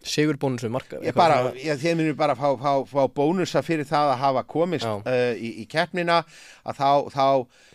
[0.00, 4.14] Sigur bónusum marka Ég bara, ég, þeir munum bara fá, fá, fá bónusa fyrir það
[4.14, 6.22] að hafa komist uh, í, í keppnina
[6.64, 7.26] að þá, þá,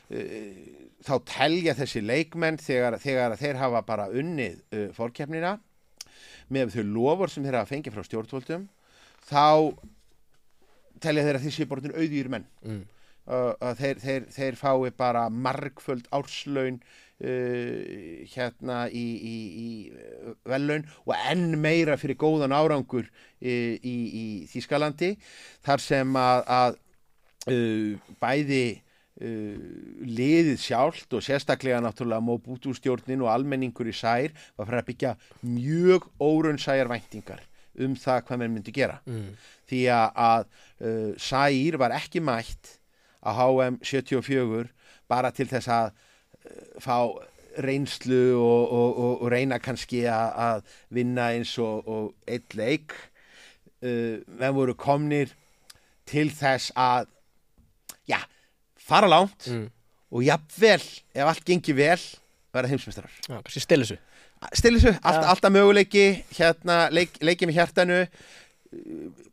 [0.09, 5.59] uh, þá telja þessi leikmenn þegar, þegar þeir hafa bara unnið uh, fórkeppnina
[6.49, 8.65] með þau lofur sem þeir hafa fengið frá stjórnvöldum
[9.29, 9.45] þá
[11.05, 12.45] telja þeir að séu bara auðvíður menn.
[12.65, 12.83] Mm.
[13.77, 16.77] þeir, þeir, þeir fái bara margföld árslaun
[17.23, 19.69] uh, hérna í, í, í
[20.49, 23.07] vellaun og enn meira fyrir góðan árangur
[23.41, 25.13] í, í, í Þískalandi
[25.65, 26.77] þar sem að, að
[27.51, 29.65] uh, bæði uh,
[30.05, 35.15] liðið sjálft og sérstaklega náttúrulega Mobutu stjórnin og almenningur í sær var fyrir að byggja
[35.47, 37.43] mjög órunnsæjar væntingar
[37.83, 39.33] um það hvað menn myndi gera Mm.
[39.67, 40.43] því að, að
[40.79, 42.77] uh, Sæir var ekki mætt
[43.25, 44.69] á HM 74
[45.11, 46.11] bara til þess að uh,
[46.83, 46.97] fá
[47.63, 52.95] reynslu og, og, og, og reyna kannski að, vinna eins og, og eitt leik.
[53.85, 55.31] Uh, menn voru komnir
[56.09, 57.07] til þess að
[58.09, 58.19] já,
[58.77, 59.69] fara langt Mm.
[60.11, 60.83] og jafnvel,
[61.15, 62.01] ef allt gengi vel
[62.55, 63.97] vera heimsmestrar kannski stilu þessu
[64.53, 65.29] Stillisu, allt, Ja.
[65.31, 67.99] alltaf möguleiki hérna, leik, leikið með hjartanu.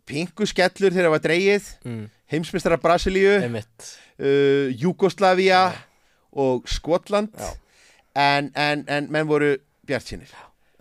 [0.08, 2.04] Pingu skellur þegar það var dreigið mm.
[2.32, 3.34] heimsmestrar Brasilíu.
[4.22, 5.72] Uh, Júgoslavía
[6.32, 7.32] og Skotland.
[8.16, 9.54] En, en, en menn voru
[9.88, 10.32] bjart sínir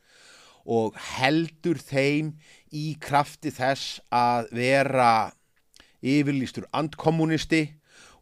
[0.67, 2.33] og heldur þeim
[2.73, 5.33] í krafti þess að vera
[6.05, 7.63] yfirlýstur andkommunisti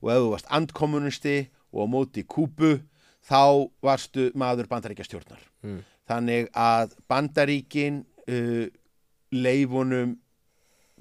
[0.02, 1.36] og ef þú varst andkommunisti
[1.72, 2.72] og á móti kúpu
[3.22, 5.84] þá varstu maður bandaríkjastjórnar Mm.
[6.10, 8.66] þannig að bandaríkin uh,
[9.30, 10.16] leifunum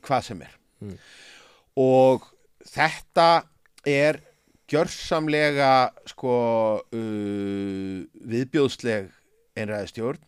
[0.05, 0.97] hvað sem er Mm.
[1.77, 2.27] og
[2.65, 3.43] þetta
[3.85, 4.19] er
[4.69, 6.35] gjörsamlega sko
[6.93, 9.09] uh, viðbjóðsleg
[9.57, 10.21] einræðistjórn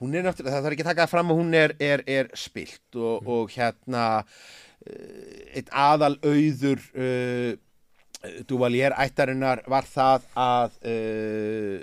[0.00, 2.98] hún er náttúrulega, það þarf ekki að taka fram að hún er, er, er spilt
[2.98, 7.52] og, og hérna uh, einn aðal auður uh,
[8.48, 11.80] Duvalier ættarinnar var það að uh,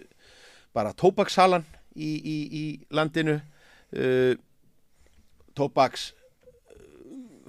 [0.74, 2.64] bara tóbaksalan í, í, í
[2.96, 4.34] landinu uh,
[5.58, 6.12] tóbaks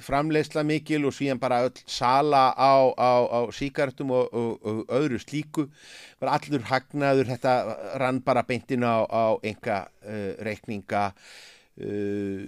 [0.02, 5.20] framleiðsla mikil og síðan bara öll sala á, á, á síkartum og, og, og öðru
[5.22, 5.66] slíku
[6.20, 7.54] var allur hagnaður, þetta
[8.02, 12.46] rann bara beintin á, á enga uh, reikninga uh,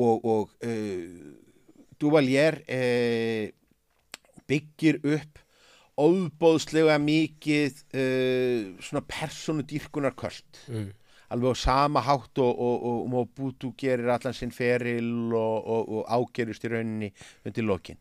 [0.00, 1.36] og, og uh,
[2.00, 2.62] Duvalier
[4.48, 5.42] byggir upp
[6.00, 7.82] óbóðslega mikið
[8.80, 10.86] svona personudýrkunar köld mm.
[11.30, 16.66] Alveg á sama hátt og, og, og, og Mobutu gerir allan sinn feril og, ágerust
[16.66, 17.12] í rauninni
[17.46, 18.00] undir lokin.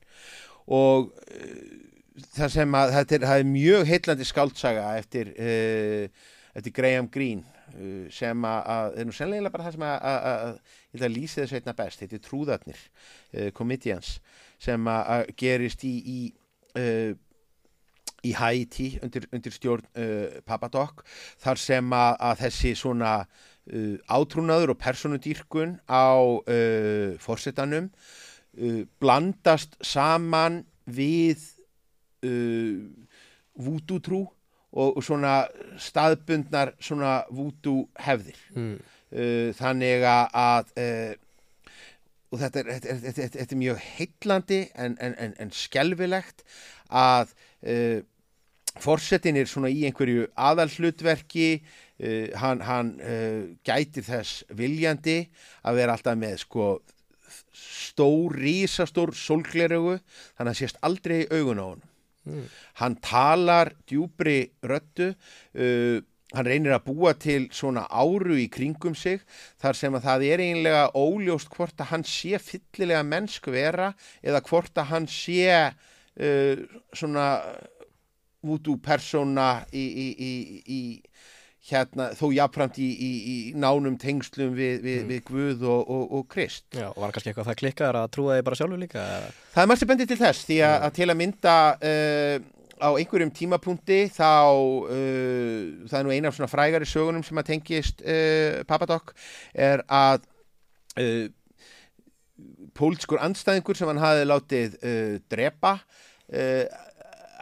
[0.69, 6.75] Og uh, það sem að það er, það er mjög heitlandi skáldsaga eftir, uh, eftir
[6.75, 10.53] Graham Greene uh, sem að, að er nú sennilega bara það sem að, að, að
[10.59, 14.13] ég held að lýsi þessu einna best, þetta er Trúðarnir uh, Comedians
[14.59, 16.19] sem að, gerist í, í
[18.25, 21.05] í Haiti undir, undir stjórn uh, Papadok
[21.39, 27.87] þar sem að, að þessi svona uh, átrúnaður og personudýrkun á uh, forsetanum
[28.59, 31.45] uh, blandast saman við
[32.25, 32.83] uh,
[33.59, 34.25] vúdútrú
[34.69, 35.41] og, og svona
[35.81, 38.77] staðbundnar svona vúdú hefðir Mm.
[39.15, 40.75] uh, þannig að,
[42.29, 45.51] og þetta er, þetta, er, þetta, er, þetta er mjög heitlandi en, en, en, en
[45.55, 46.43] skelfilegt
[46.89, 47.33] að
[47.65, 48.01] uh,
[48.83, 55.21] forsetin er svona í einhverju aðalhlutverki uh, hann, hann uh, gætir þess viljandi
[55.63, 56.71] að vera alltaf með sko
[57.53, 59.99] stór, rísastór sólglerugu
[60.37, 61.87] þannig að sést aldrei augun á hann
[62.29, 62.45] Mm.
[62.73, 65.13] hann talar djúbri röttu
[65.55, 66.01] uh,
[66.35, 69.23] hann reynir að búa til svona áru í kringum sig
[69.61, 74.43] þar sem að það er eiginlega óljóst hvort að hann sé fyllilega mennsku vera eða
[74.45, 76.61] hvort að hann sé uh,
[76.93, 77.25] svona
[78.45, 80.33] voodoo persóna í, í, í,
[80.69, 80.81] í
[81.69, 86.29] hérna þó jafnframt í, í, í nánum tengslum við, við, við Guð og, og, og
[86.31, 86.65] Krist.
[86.71, 89.03] Já, og var kannski eitthvað það klikkaðar að trúa því bara sjálfur líka?
[89.55, 91.57] Það er margt sem bendir til þess því að, að til að mynda
[91.91, 92.47] uh,
[92.79, 95.59] á einhverjum tímapunkti þá uh,
[95.91, 99.13] það er nú eina af svona frægari sögunum sem að tengist uh, Papadok
[99.53, 100.27] er að
[102.75, 104.73] pólskur andstæðingur sem hann hafi látið
[105.31, 105.73] drepa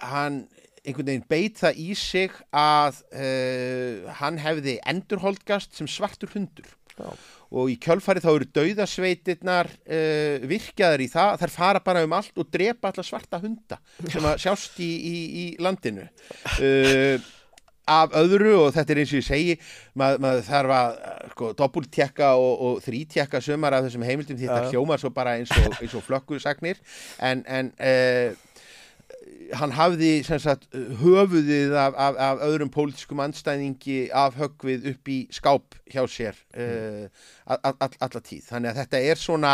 [0.03, 0.43] hann
[0.88, 6.69] einhvern veginn beit það í sig að uh, hann hefði endurholdgast sem svartur hundur.
[6.97, 7.12] Já.
[7.54, 12.41] og í kjölfari þá eru dauðasveitirnar uh, virkjaðar í það þær fara bara um allt
[12.41, 16.08] og drepa alla svarta hunda sem að sjást í, í, í landinu.
[16.58, 17.21] Uh,
[17.88, 19.54] af öðru og þetta er eins og ég segi
[19.97, 20.97] maður, maður þarf að
[21.32, 25.54] sko, doppultjekka og, og þrítjekka sömar af þessum heimildum því þetta hljómar svo bara eins
[25.56, 26.82] og, og flökkusagnir.
[27.23, 27.71] En, en
[29.55, 30.67] hann hafði sagt,
[31.01, 37.07] höfuðið af, af, af öðrum pólitískum anstæðingi af höggvið upp í skáp hjá sér uh,
[37.45, 38.43] all, all, alla tíð.
[38.49, 39.53] Þannig að þetta er svona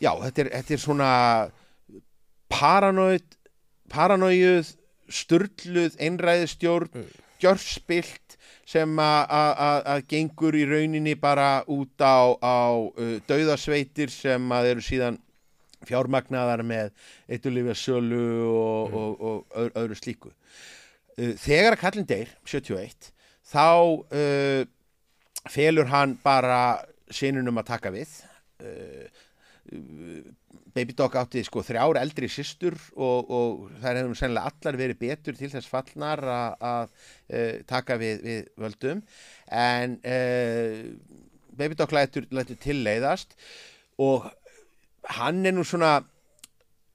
[0.00, 1.10] já, þetta er, þetta er svona
[2.52, 3.28] paranoid
[3.92, 4.72] paranoiuð,
[5.12, 7.10] sturluð einræðistjórn, Mm.
[7.42, 14.84] gjörspilt sem að gengur í rauninni bara út á, á uh, dauðasveitir sem að eru
[14.84, 15.18] síðan
[15.88, 16.92] fjármagnaðar með
[17.28, 20.32] eitulifja sölu og, og, og öðru, öðru slíku.
[21.18, 23.10] Uh, þegar að kallin deyr, 71,
[23.54, 24.62] þá uh,
[25.52, 26.62] felur hann bara
[27.12, 28.16] sinunum að taka við.
[28.62, 29.22] Uh,
[30.74, 35.36] Baby Dog átti sko þrjár eldri systur og, og þær hefum sennilega allar verið betur
[35.38, 39.02] til þess fallnar að, að uh, taka við, við völdum
[39.54, 40.80] en uh,
[41.54, 43.36] Baby Dog lætur, lætur tilleiðast
[44.02, 44.26] og
[45.18, 45.98] hann er nú svona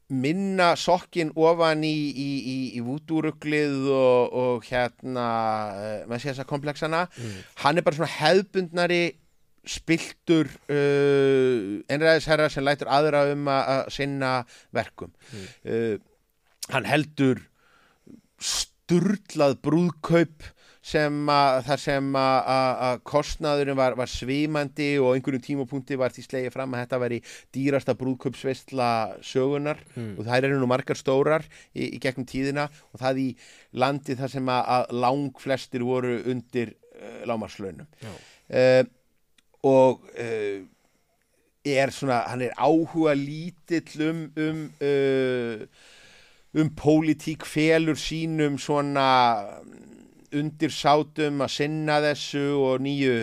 [0.10, 5.26] minna sokkin ofan í, í, í, í vúdúruglið og, og hérna
[5.70, 7.04] uh, maður sé þess að komplexana
[7.62, 9.04] hann er bara svona hefðbundnari
[9.70, 14.32] spiltur uh, einræðisherra sem lætur aðra um að sinna
[14.76, 15.12] verkum.
[15.62, 16.00] Uh,
[16.74, 17.44] hann heldur
[18.40, 20.48] sturlað brúðkaup
[20.90, 25.98] sem að þar sem að, að, að kostnaðurinn var, var svimandi og á einhverjum tímapunkti
[26.02, 27.20] var því slegið fram að þetta væri
[27.56, 28.90] dýrasta brúðkaupsveistla
[29.22, 30.16] sögunar Mm.
[30.18, 33.28] og það eru nú margar stórar í, í gegnum tíðina og það í
[33.82, 38.12] landi þar sem að, að lang flestir voru undir uh, lámarslaunum Já.
[38.50, 38.84] uh,
[39.70, 40.60] og uh,
[41.70, 44.62] er svona, hann er áhuga lítill um um,
[46.60, 49.08] um pólitík felur sínum svona
[50.36, 53.16] undir sátum að sinna þessu og nýju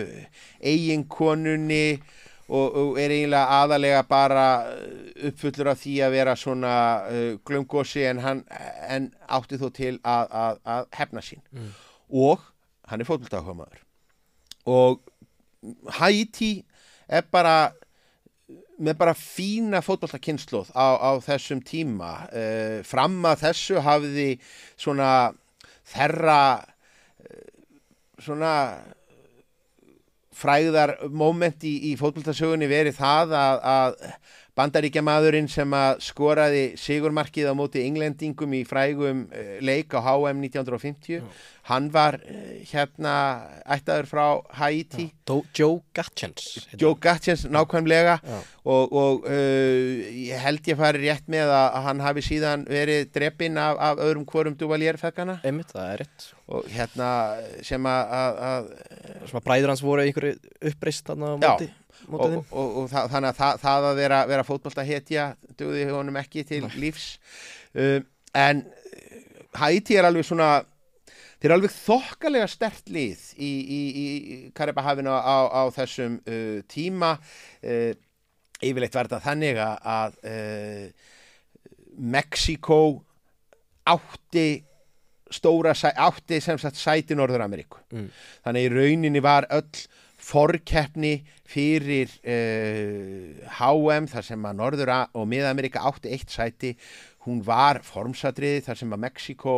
[0.59, 1.99] eiginkonunni
[2.47, 4.45] og, og er eiginlega aðalega bara
[5.29, 6.75] uppfullur af því að vera svona
[7.07, 8.43] uh, glömgósi en hann
[8.87, 11.43] en átti þó til að, að, að hefna sín.
[11.51, 11.73] Mm.
[12.07, 12.45] og
[12.87, 13.67] hann er fótboltaáhuga
[14.67, 15.01] og
[15.99, 16.61] Haiti
[17.07, 17.73] er bara
[18.77, 22.11] með bara fína fótbolltakynnslóð á, á þessum tíma.
[22.29, 24.29] Uh, fram að þessu hafði
[24.77, 25.33] svona
[25.87, 26.76] þerra uh,
[28.21, 28.53] svona
[30.37, 33.97] fræðar moment í, í fótbolltasögunni verið það að, að
[34.57, 41.19] bandaríkjamaðurinn sem að skoraði sigurmarkið á móti englendingum í frægum uh, leik á HM 1950
[41.19, 41.23] Já.
[41.69, 42.41] hann var uh,
[42.71, 43.13] hérna
[43.77, 44.25] ættaður frá
[44.59, 48.39] Haiti Dó- Joe Gatchens Joe Gatchens nákvæmlega Já.
[48.65, 53.11] og, og uh, ég held ég fari rétt með að, að hann hafi síðan verið
[53.15, 55.47] dreppinn af, af öðrum hvorum duvalérfekkana hann.
[55.53, 57.09] Einmitt, það er rétt og hérna
[57.67, 58.69] sem að, að, að
[59.27, 60.37] Svona bræður hans voru einhverju
[60.71, 61.37] uppreist þarna á Já.
[61.43, 61.73] móti, móti
[62.07, 65.27] og, og, og það, þannig að það, það að vera, vera fótbolta hetja
[65.59, 67.11] dugði honum ekki til lífs.
[67.75, 67.99] Uh,
[68.37, 68.63] en
[69.57, 70.49] Haiti er alveg svona
[71.37, 74.05] þeir eru alveg þokkalega stert lið í, í, í
[74.57, 77.15] Karibahafinu á, á þessum uh, tíma.
[77.61, 77.93] Uh,
[78.57, 81.13] yfirleitt verða þannig að, að uh,
[81.97, 82.79] Mexiko
[83.87, 84.47] átti
[85.33, 88.09] stóra átti sem sagt sæti Norður Ameríku Mm.
[88.43, 89.83] þannig í rauninni var öll
[90.19, 96.73] forkeppni fyrir uh, HM þar sem að Norður og Mið-Amerika átti eitt sæti
[97.27, 99.57] hún var formsatriði þar sem að Mexiko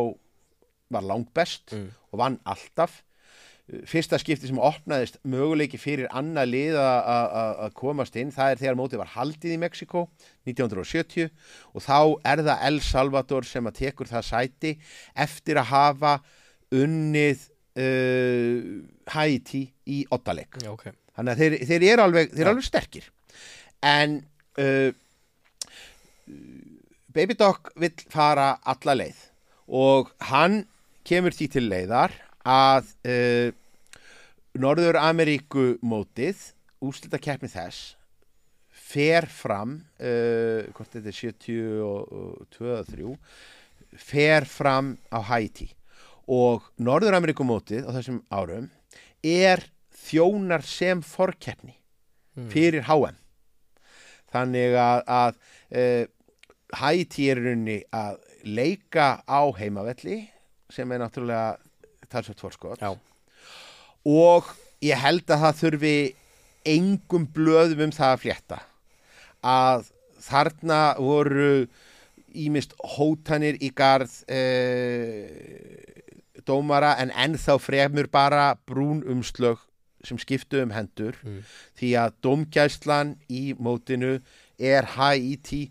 [0.90, 1.88] var langbest Mm.
[2.10, 3.02] og vann alltaf
[3.86, 8.98] fyrsta skipti sem opnaðist möguleiki fyrir annað lið að- komast inn það er þegar mótið
[8.98, 10.02] var haldið í Mexiko
[10.50, 11.28] 1970
[11.74, 11.98] og þá
[12.32, 14.72] er það El Salvador sem að tekur það sæti
[15.14, 16.16] eftir að hafa
[16.74, 17.46] unnið
[17.78, 18.82] uh,
[19.14, 20.90] Haiti í ottaleg Já, ok.
[21.20, 23.08] Þannig að þeir, þeir eru alveg, þeir eru alveg sterkir.
[23.84, 24.18] En
[24.60, 24.90] uh,
[27.12, 29.22] Baby Doc vill fara alla leið.
[29.70, 30.62] Og hann
[31.06, 32.14] kemur því til leiðar
[32.48, 33.52] að uh,
[34.60, 36.40] Norður Ameríku mótið
[36.82, 37.94] úslita keppni þess
[38.90, 43.12] fer fram uh, hvort þetta er 72 eða 3
[44.00, 45.68] fer fram á Haiti.
[46.30, 48.70] Og Norður Ameríku mótið á þessum árum
[49.26, 49.62] er
[50.00, 51.76] þjónar sem forkeppni
[52.50, 53.18] fyrir HM
[54.30, 55.38] þannig að, að
[55.74, 56.04] uh,
[56.80, 60.22] Haiti er í rauninni að leika á heimavelli
[60.70, 61.58] sem er náttúrulega
[62.10, 62.84] talsvægt fórskot
[64.06, 64.50] og
[64.82, 65.94] ég held að það þurfi
[66.70, 68.60] engum blöðum um það að flétta
[69.46, 69.88] að
[70.20, 71.52] þarna voru
[72.36, 75.26] ímist hótanir í garð eh,
[76.46, 79.58] dómara en ennþá fremur bara brún umslög
[80.04, 81.42] sem skiptu um hendur Mm.
[81.78, 84.20] því að dómgæslan í mótinu
[84.58, 85.70] er Haiti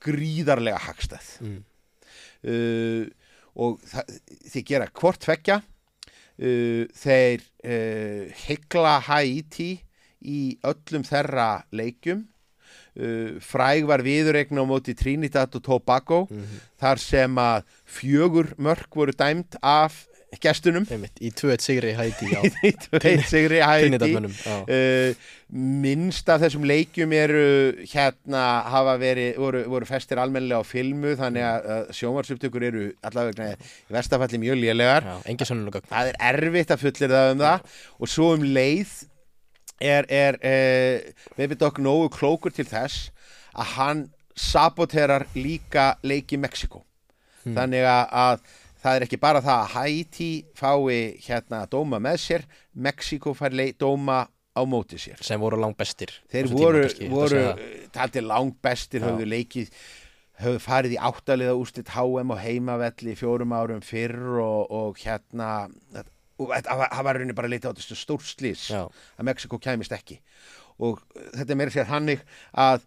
[0.00, 1.64] gríðarlega hagstæð Mm.
[2.46, 3.06] uh,
[3.56, 4.14] og það,
[4.52, 9.70] þeir gera hvort tvekja uh, þeir uh, hegla Haiti
[10.26, 16.60] í öllum þeirra leikjum uh, fræg var viðuregn á móti Trinidad og Tobago Mhm.
[16.80, 20.06] þar sem að fjögur mörk voru dæmt af
[20.42, 20.84] gestunum.
[20.90, 23.90] Einmitt, í 2-1 sigri hæti á í tveit sigri Haiti.
[23.90, 24.36] Trinidadmönnum.
[24.42, 24.54] Já.
[24.66, 25.14] Uh,
[25.46, 27.42] minnst af þessum leikjum eru
[27.86, 33.94] hérna hafa verið, voru, voru festir almennilega á filmu þannig að, sjónvarsuptökur eru allavega í
[33.94, 35.06] vestafalli mjög lélegar.
[35.06, 35.36] Já,
[35.86, 37.78] það er erfitt að fullir það um það.
[38.00, 38.96] Og svo um leið
[39.78, 43.12] er, er uh, Baby Doc nógu klókur til þess
[43.54, 44.04] að hann
[44.36, 46.82] saboterar líka leiki Mexiko
[47.54, 48.56] þannig að, að
[48.86, 52.44] það er ekki bara það að Haiti fái hérna dóma með sér
[52.78, 54.20] Mexiko fær lei- dóma
[54.56, 57.40] á móti sér sem voru langt bestir þeir voru, tíma, voru
[57.92, 59.08] taldir langt bestir Já.
[59.10, 59.72] höfðu leikið
[60.40, 65.50] höfðu farið í áttaliða úrslit HM og heimavelli fjórum árum fyrr og, og hérna
[66.38, 68.84] það var rauninni bara leitað á þessu stórslýs Já.
[69.18, 70.20] að Mexiko kæmist ekki
[70.78, 71.00] og
[71.34, 72.22] þetta er meira sér hannig
[72.52, 72.84] að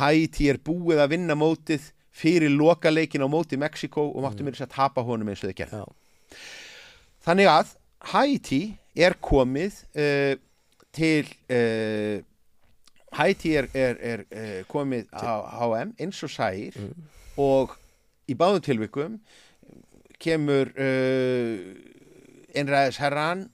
[0.00, 4.58] Haiti er búið að vinna mótið fyrir loka leikin á móti Mexiko og máttu meira
[4.58, 5.82] sér að tapa honum eins og þau gerði.
[7.26, 7.74] Þannig að
[8.12, 8.62] Haiti
[8.96, 10.34] er komið uh,
[10.96, 12.22] til uh,
[13.16, 16.78] Haiti er, er, er uh, komið á HM eins og sæir
[17.40, 17.76] og
[18.30, 19.18] í báðum tilvikum
[20.22, 20.70] kemur
[22.56, 23.44] einræðis herran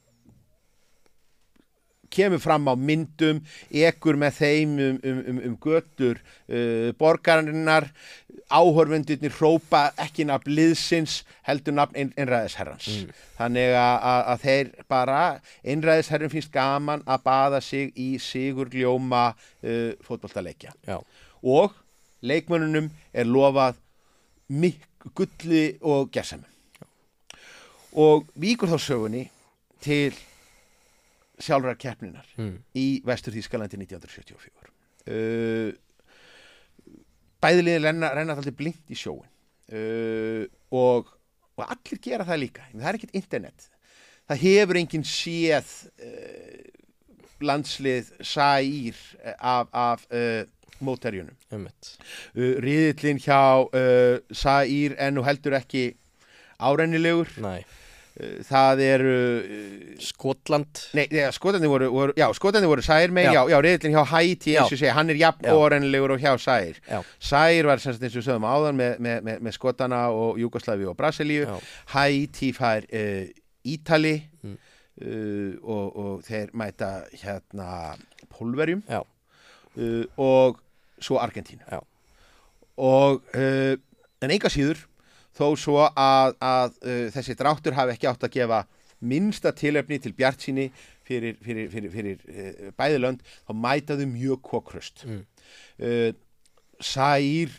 [2.12, 3.40] kemur fram á myndum
[3.72, 7.88] ekur með þeim um, um, um, um götur uh, borgarinnar
[8.52, 12.86] áhorfendurnir hrópa ekki nafn liðsins heldur nafn ein, einræðisherrans.
[13.38, 15.20] Þannig að, þeir bara
[15.64, 20.74] einræðisherrin finnst gaman að baða sig í sigur ljóma uh, fótboltaleikja.
[20.86, 20.98] Já.
[21.42, 21.72] og
[22.22, 23.80] leikmönnunum er lofað
[24.52, 24.84] mikk
[25.18, 26.46] gulli og gerðsemi
[27.98, 29.24] og víkur þá sögunni
[29.82, 30.14] til
[31.42, 32.60] sjálfrar keppninar Mm.
[32.78, 34.70] í Vestur Þýskalandi 1974
[35.10, 35.72] uh,
[37.42, 39.28] bæðiliðin renna, renna alltaf blind í sjóin
[39.72, 41.10] uh, og,
[41.58, 42.66] og allir gera það líka.
[42.72, 43.68] Það er ekkert internet.
[44.30, 45.72] Það hefur enginn séð
[46.02, 46.62] uh,
[47.42, 48.98] landslið sæýr
[49.38, 50.44] af, af uh,
[50.82, 51.96] móterjunum Einmitt.
[52.36, 55.92] uh, riðillin hjá uh, Saír en nú heldur ekki
[56.62, 57.30] árennilegur.
[57.42, 57.62] Nei.
[58.44, 63.32] Það eru uh, Skotland nei, nei skotandi voru, voru já, skotandi voru Saír með, Já.
[63.38, 65.54] já, já, riðillin hjá Haiti eins og segja, hann er jafn Já.
[65.56, 66.98] órennilegur og hjá Já.
[67.18, 70.84] Saír var sem sagt eins og sögum áðan með, með, með, með skotana og Júgoslavi
[70.90, 71.46] og Brasilíu.
[71.94, 73.24] Haiti fær uh,
[73.64, 74.56] Ítali Mm.
[75.06, 76.88] uh, og, og þeir mæta
[77.22, 77.94] hérna
[78.28, 80.58] Pólverjum uh, og
[81.00, 81.62] svo Argentínu
[82.82, 84.82] og en enga síður
[85.36, 88.62] þó svo að, að uh, þessi dráttur hafi ekki átt að gefa
[89.02, 90.68] minnsta tilefni til bjartsýni
[91.06, 95.24] fyrir, fyrir, fyrir, fyrir uh, bæði lönd þá mætaðu mjög kokrust Mm.
[95.82, 96.12] uh,
[96.82, 97.52] Sær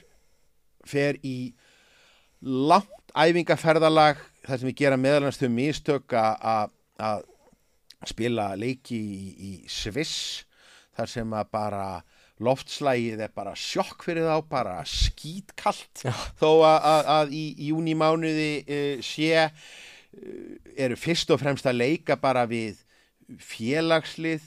[0.84, 1.54] fer í
[2.44, 7.22] langt æfingaferðalag þar sem við gera meðalans þau mistök að
[8.10, 10.44] spila leiki í, í Sviss
[10.98, 11.86] þar sem að bara
[12.42, 16.14] loftslægið er bara sjokk fyrir þá, bara skítkallt Já.
[16.42, 19.50] þó að, í júni mánuði uh, sé
[20.78, 22.82] eru fyrst og fremst að leika bara við
[23.42, 24.44] félagslið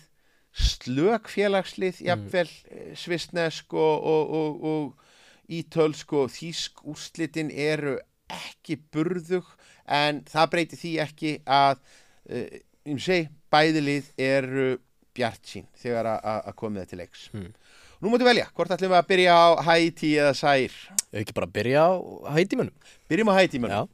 [0.57, 2.95] slök félagslið jafnvel mm.
[2.99, 7.97] svistnesk og, og, og, og ítölsk og þýsk úrslitin eru
[8.33, 9.47] ekki burðug
[9.87, 12.49] en það breyti því ekki að uh,
[12.87, 14.69] um seg, bæðilið eru
[15.17, 17.53] bjart sín þegar að komið það til leiks Mm.
[17.97, 20.73] Nú mútu velja, hvort ætlum við að byrja á Haiti eða Sær
[21.09, 21.93] Ef ekki bara byrja á
[22.37, 23.89] hætímanum Byrjum á Haiti mönum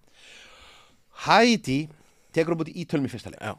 [1.22, 1.76] Haiti
[2.34, 3.38] tekur búti ítölum í fyrsta leik.
[3.38, 3.54] Já.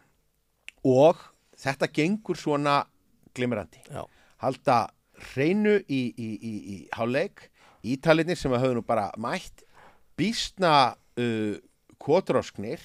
[0.83, 1.21] og
[1.55, 2.81] þetta gengur svona
[3.31, 3.79] glimrandi.
[3.87, 4.03] Já.
[4.43, 4.77] halda
[5.31, 7.47] hreinu í, í, í, í háleik
[7.83, 9.63] Ítalinir sem að höfðu nú bara mætt
[10.19, 11.55] býstna uh,
[12.03, 12.83] kvotrosknir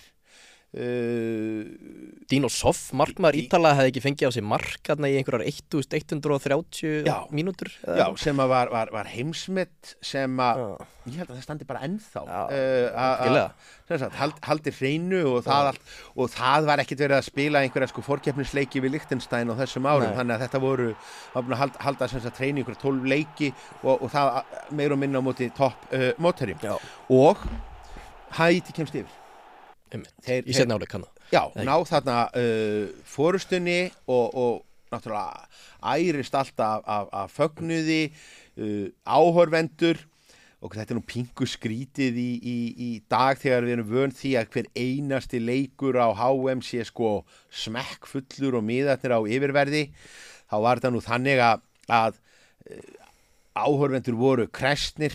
[0.78, 7.16] uh, Dino Soff, markmaður Ítala hefði ekki fengið á sig mark í einhverjar 1130 Já.
[7.34, 10.64] mínútur já, sem var, var, var heimsmet sem að
[11.08, 12.22] ég held að það standi bara ennþá.
[12.52, 17.90] Uh, hald, haldi hreinu og það, allt, og það var ekkit verið að spila einhverja
[17.92, 20.18] sko fórkeppnisleiki við Lichtenstein á þessum árum, Nei.
[20.18, 20.90] þannig að þetta voru
[21.32, 24.42] að halda, halda sem sagt hreinu einhverja 12 leiki og, og það
[24.76, 26.60] meir og minna á móti topp uh, mótherjum.
[26.60, 26.76] Já,
[27.08, 27.48] og
[28.36, 29.08] Haiti kemst yfir
[29.94, 35.48] Í setna áleik hann Já, ná þarna uh, fórustunni og, og náttúrulega
[35.84, 38.08] ærist alltaf af, af fögnuði,
[38.56, 40.00] uh, áhorvendur
[40.64, 44.32] og þetta er nú pingu skrítið í, í, í dag þegar við erum vönd því
[44.40, 47.20] að hver einasti leikur á HM sé sko
[47.54, 49.84] smekkfullur og miðarnir á yfirverði.
[50.48, 51.62] Þá var þetta nú þannig að,
[51.92, 52.18] að
[52.72, 52.88] uh,
[53.68, 55.14] áhorvendur voru kresnir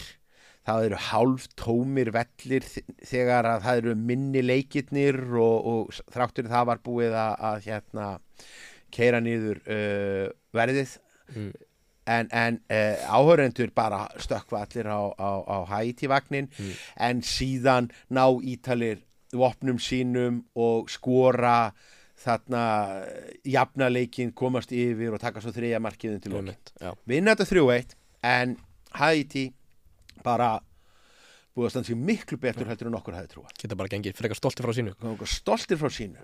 [0.68, 2.64] það eru hálf tómir vellir
[3.04, 8.08] þegar að það eru minni leikirnir og, og þráttur það var búið að, að hérna
[8.94, 11.00] keira niður uh, verðið
[11.34, 11.54] Mm.
[12.12, 16.74] en, en uh, áhörendur bara stökkva allir á, á, á Haiti-vagnin Mm.
[17.00, 19.00] en síðan ná ítalir
[19.34, 21.72] vopnum sínum og skora
[22.20, 22.66] þarna
[23.48, 26.36] jafna leikinn komast yfir og taka svo þriðja markiðin til
[26.84, 26.92] já.
[27.08, 28.58] vinna þetta 3-1 en
[29.00, 29.48] Haiti
[30.24, 30.52] bara
[31.54, 34.38] búið að standa sér miklu betur heldur en okkur hefði trúa Geta bara gengið frekar
[34.40, 34.94] stolti frá sínu.
[35.30, 36.24] Stoltir frá sínu.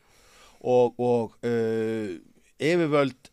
[0.60, 2.16] Og, og uh,
[2.60, 3.30] yfirvöld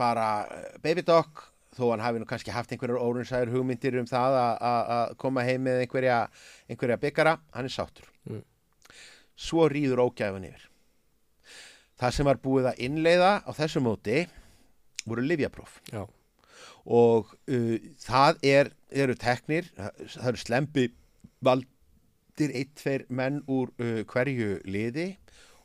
[0.00, 1.46] bara uh, baby dog
[1.76, 5.84] þó hann hafi nú kannski haft einhverjar órunsæður hugmyndir um það að- koma heim með
[5.84, 6.16] einhverja,
[6.68, 8.08] einhverja byggara hann er sáttur.
[8.28, 8.42] Mm.
[9.40, 10.66] svo rýður ógæfan yfir.
[12.00, 14.26] Það sem var búið að innleiða á þessu móti
[15.08, 15.78] voru livjapróf
[16.84, 20.86] og uh, það er, eru teknir, það eru slempi
[21.44, 25.12] valdir eitt, tveir menn úr uh, hverju liði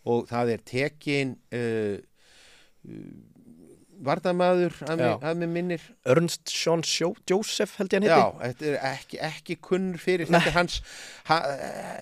[0.05, 1.97] og það er tekin uh,
[2.85, 3.35] uh,
[4.03, 5.09] varnamaður að Já.
[5.29, 5.83] að mig minnir.
[6.09, 8.43] Ernst Sjo Joseph held ég hann já, heiti.
[8.43, 10.77] þetta er ekki, ekki kunnur fyrir þetta er hans
[11.29, 11.39] ha,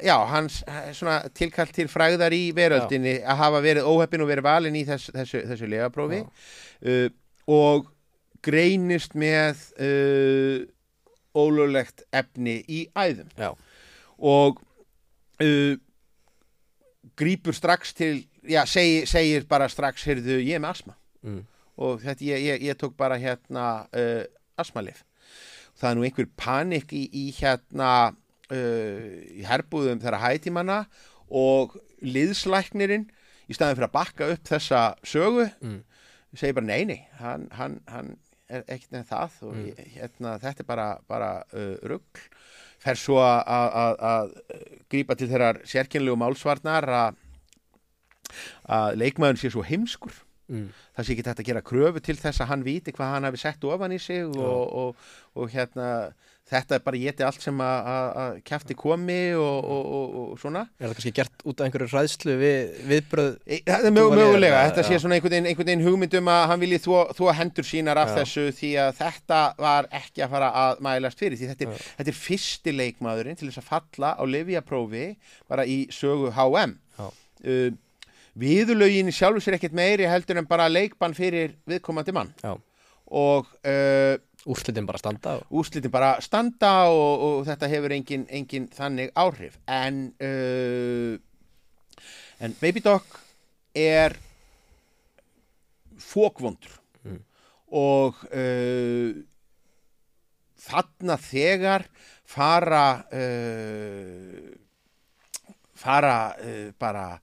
[0.03, 4.47] já, hans eh, svona tilkall til fræðar í veröldinni að hafa verið óheppin og verið
[4.47, 7.07] valin í þess, þessu, þessu legaprófi uh,
[7.53, 7.91] og
[8.43, 10.63] greinist með uh,
[11.35, 13.51] ólöglegt efni í æðum Já,
[14.17, 14.61] og
[15.43, 15.75] uh,
[17.19, 21.41] grípur strax til já, segi, segir bara strax heyrðu, ég er með asma mm.
[21.83, 24.23] og þetta, ég, ég, ég tók bara hérna uh,
[24.59, 25.03] asmalif
[25.79, 30.83] það er nú einhver panik í, í hérna uh, í herbúðum þeirra hætimanna
[31.33, 33.07] og liðslæknirinn
[33.49, 35.81] í staðin fyrir að bakka upp þessa sögu Mm.
[36.35, 38.15] segir bara nei, nei hann, hann, hann
[38.61, 39.87] ekkert nefn það og Mm.
[39.95, 42.23] hérna, þetta er bara, bara uh, rugl
[42.83, 44.33] fer svo að-
[44.91, 47.15] grípa til þeirrar sérkynlegu málsvarnar að
[48.73, 50.13] að leikmaðurinn sé svo heimskur
[50.51, 50.73] Mm.
[50.97, 53.37] það sé ekki þetta að gera kröfu til þess að hann viti hvað hann hafi
[53.39, 54.95] sett ofan í sig og, og,
[55.39, 56.13] og hérna
[56.51, 60.39] þetta er bara geti allt sem að- að að kjafti komi og, og, og, og
[60.41, 60.65] svona.
[60.79, 64.59] Er það kannski gert út af einhverju ræðslu við, viðbröð E, það er mjög, mögulega,
[64.67, 68.15] þetta sé svona einhvern veginn, hugmyndum að hann vilji þvó, þvó hendur sínar af Já.
[68.19, 71.49] þessu því að þetta var ekki að fara að mælast fyrir því.
[71.53, 75.05] Þetta er, þetta er fyrsti leikmaðurinn til þess að falla á Livia-prófi
[75.47, 77.71] bara í sögu HM uh,
[78.33, 82.31] viðulögin sjálfur sér ekkert meiri heldur en bara leikbann fyrir viðkomandi mann.
[82.43, 82.55] Já.
[83.13, 84.15] og uh,
[84.49, 90.05] úrslitin bara standa úrslitin bara standa og, og þetta hefur engin, engin þannig áhrif en
[90.19, 91.15] uh,
[92.43, 93.19] en Baby Dog
[93.75, 94.17] er
[95.99, 97.19] fókvondur Mm.
[97.75, 99.11] og uh,
[100.63, 101.83] þarna þegar
[102.23, 104.53] fara uh,
[105.75, 107.19] fara uh, bara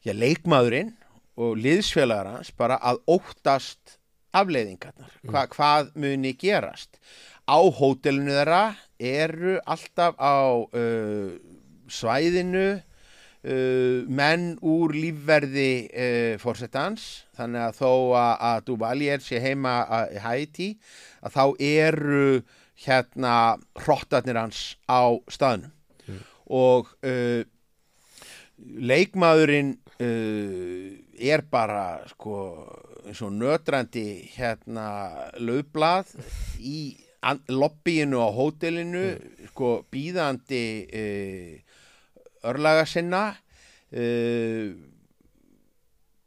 [0.00, 0.94] já, leikmaðurinn
[1.36, 3.98] og liðsfélagar hans bara að óttast
[4.32, 6.98] afleiðingarnar, Hva, hvað muni gerast?
[7.48, 8.62] Á hótelinu þeirra
[9.02, 11.34] eru alltaf á uh,
[11.90, 19.74] svæðinu uh, menn úr lífverði uh, fórsetans þannig að þó að, að Duvalier sé heima
[19.84, 20.68] að- í Haiti
[21.20, 22.26] að þá eru
[22.86, 23.34] hérna
[23.84, 25.74] hrottarnir hans á staðnum.
[26.52, 27.42] Og uh,
[28.62, 30.88] leikmaðurinn uh,
[31.22, 32.38] er bara sko
[33.06, 34.04] eins og nötrandi
[34.36, 34.86] hérna
[35.42, 36.12] lögblað
[36.58, 36.96] í
[37.52, 39.04] lobbyinu á hótelinu
[39.52, 41.52] sko býðandi uh,
[42.50, 43.24] örlaga sinna
[43.94, 44.72] uh,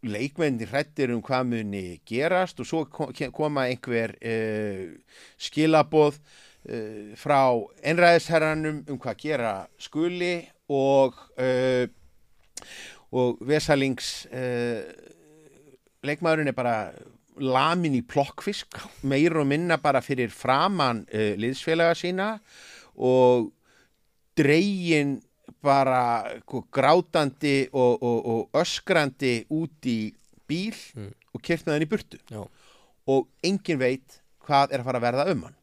[0.05, 4.93] leikmenni hrættir um hvað muni gerast og svo ko- koma einhver uh,
[5.41, 7.41] skilaboð uh, frá
[7.83, 10.35] einræðisherranum um hvað gera skuli
[10.69, 11.87] og uh,
[13.15, 14.25] og Vesalings
[16.07, 16.75] leikmaðurinn er bara
[17.41, 18.79] lamin í plokkfisk
[19.11, 22.27] meir og minna bara fyrir framan uh, liðsfélaga sína
[22.95, 23.49] og
[24.39, 25.17] dregin
[25.65, 25.99] bara
[26.43, 29.99] sko, grátandi og, og, og öskrandi út í
[30.47, 31.09] bíl Mm.
[31.33, 31.41] og
[31.73, 32.19] hann í burtu.
[32.31, 32.43] Já,
[33.11, 35.55] og engin veit hvað er að fara að verða um hann.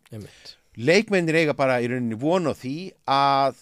[0.77, 2.75] Leikmennir eiga bara í rauninni von á því
[3.09, 3.61] að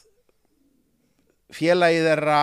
[1.55, 2.41] félagið þeirra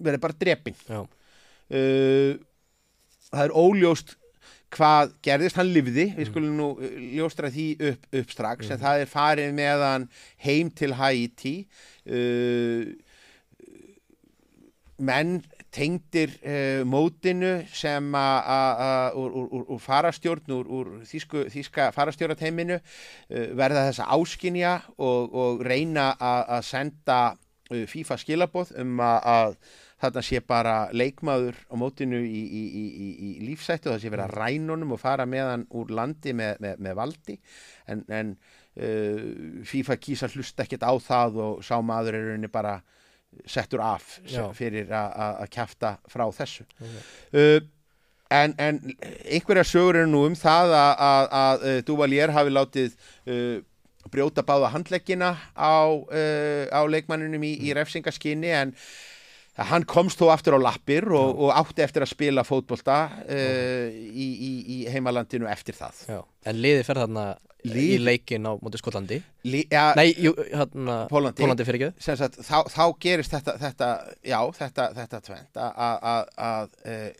[0.00, 2.32] verði bara drepin Já, uh,
[3.30, 4.16] það er óljóst
[4.70, 6.04] hvað gerðist, hann lifði.
[6.14, 10.08] Við skulum nú uh, ljóstra því upp, upp strax en það er farið með hann
[10.44, 11.54] heim til Haiti
[12.06, 12.84] uh,
[15.00, 15.40] menn
[15.72, 24.08] tengdir uh, mótinu sem að- úr, farastjórn úr, úr þýsku, þýska farastjórnateiminu uh, verða þessa
[24.16, 27.20] áskinja og, og reyna að senda
[27.70, 29.54] FIFA skilaboð um að
[30.00, 34.28] þarna sé bara leikmaður á mótinu í, í, í, í, í lífsættu það sé vera
[34.32, 37.36] rænunum og fara með hann úr landi með, með, með valdi.
[37.90, 38.30] En, en
[38.80, 42.78] uh, FIFA kýsa hlusta ekkert á það og sá maður er rauninni bara
[43.46, 44.48] settur af Já.
[44.56, 46.64] fyrir að- kjafta frá þessu.
[47.30, 47.60] Uh,
[48.30, 48.80] en, en
[49.26, 51.28] einhverja sögur eru nú um það að,
[51.68, 52.96] uh, Duvalier hafi látið
[53.28, 53.60] uh,
[54.10, 58.74] brjóta báða handleggina á, uh, á leikmanninum í, í refsingaskinni en
[59.58, 64.26] hann komst þó aftur á lappir og, og átti eftir að spila fótbolta uh, í,
[64.48, 66.20] í, í heimalandinu eftir það já.
[66.48, 67.24] En liðið fer þarna
[67.60, 69.18] í Lið- leikin á móti Skotlandi.
[69.68, 71.42] Ja, Nei, jú, hérna, Pólandi.
[71.42, 72.14] Pólandi fyrir ekki.
[72.40, 73.88] þá, þá gerist þetta, þetta
[74.24, 77.10] já, þetta, þetta tvent að, uh,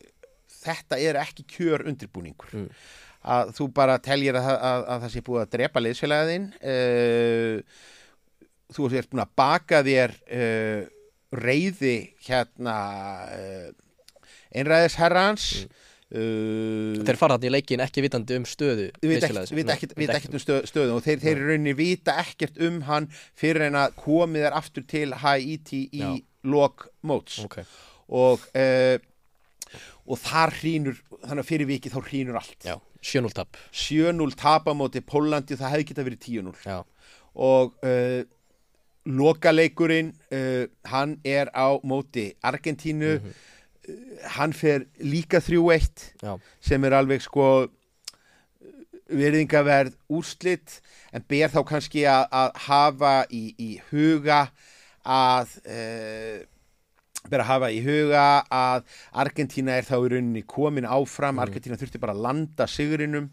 [0.62, 2.70] þetta er ekki kjör undirbúningur Mm.
[3.36, 7.60] að þú bara teljir að, að, að það sé búið að drepa liðsfélagin uh,
[8.72, 10.82] þú ert búin að baka þér uh,
[11.32, 12.76] reyði hérna
[13.30, 13.68] uh,
[14.56, 15.44] einræðisherrans
[16.10, 18.88] uh, Þeir fara þarna í leikin ekki vitandi um stöðu.
[19.02, 19.26] Við veit
[19.70, 23.06] ekkert, ekkert um stöð, stöðum og þeir, þeir í rauninni vita ekkert um hann
[23.38, 26.10] fyrir en að komið er aftur til Haiti í Já.
[26.50, 27.60] lok móts Ok,
[28.10, 28.98] og, uh,
[30.10, 32.58] og þar hrínur, þannig að fyrir vikið þá hrínur allt.
[32.66, 32.74] já,
[33.06, 33.56] 7-0 tap.
[33.70, 36.80] 7-0 tapamóti Pólandi það hefði getað verið 10-0 Já,
[37.38, 38.20] og uh,
[39.18, 43.34] lokaleikurinn, uh, hann er á móti Argentínu, Mhm.
[43.88, 47.68] uh, hann fer líka 3-1 já, sem er alveg sko
[49.10, 50.76] virðingaverð úrslit
[51.12, 54.44] en ber þá kannski að, að hafa í, í huga
[55.02, 56.44] að uh,
[57.30, 58.84] ber að hafa í huga að
[59.24, 63.26] Argentína er þá í rauninni komin áfram, Argentína þurfti bara að landa sigrinum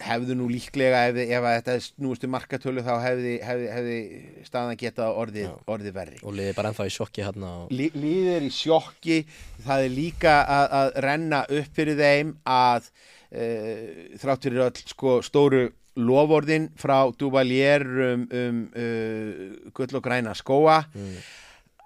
[0.00, 3.98] hefðu nú líklega ef, ef þetta snúist um markatölu þá hefði, hefði, hefði
[4.46, 5.52] staðan geta orðið, Já.
[5.74, 7.70] orðið verri og liðið bara ennþá í sjokki hérna og...
[7.74, 9.18] Lí- Líðið er í sjokki,
[9.66, 15.18] það er líka að, að renna upp fyrir þeim að uh, þrátt fyrir öll sko,
[15.26, 15.62] stóru
[16.00, 21.16] lofórðin frá Duvalier um, um uh, gull og græna skóa Mm.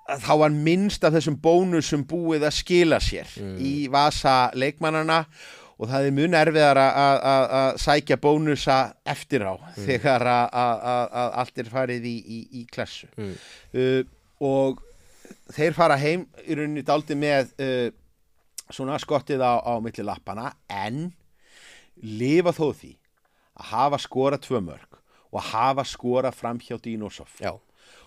[0.06, 3.56] að þá var minnst af þessum bónusum búið að skila sér Mm.
[3.58, 9.44] í vasa leikmannana og það er mun erfiðar að- að að- að sækja bónusa eftir
[9.44, 13.34] á þegar að- að að- að allt er farið í, í, í klassu Mm.
[13.74, 14.02] uh,
[14.40, 14.80] og
[15.52, 17.90] þeir fara heim í rauninni daldi með uh,
[18.72, 21.12] svona skottið á, á milli lappana en
[22.02, 22.96] lifa þó því
[23.60, 24.96] að hafa skora tvö mörg
[25.32, 27.28] og hafa skora fram hjá Dínosov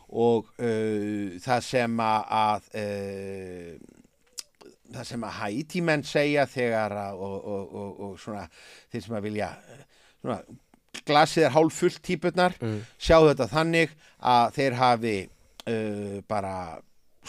[0.09, 3.78] og uh, það sem að, að uh,
[4.93, 8.45] það sem að hætímenn segja þegar að og, og, og, og svona
[8.91, 9.49] þeir sem að vilja
[10.21, 10.39] svona,
[11.09, 12.79] glasið er hálf fullt típurnar mm.
[12.97, 16.55] sjá þetta þannig að þeir hafi uh, bara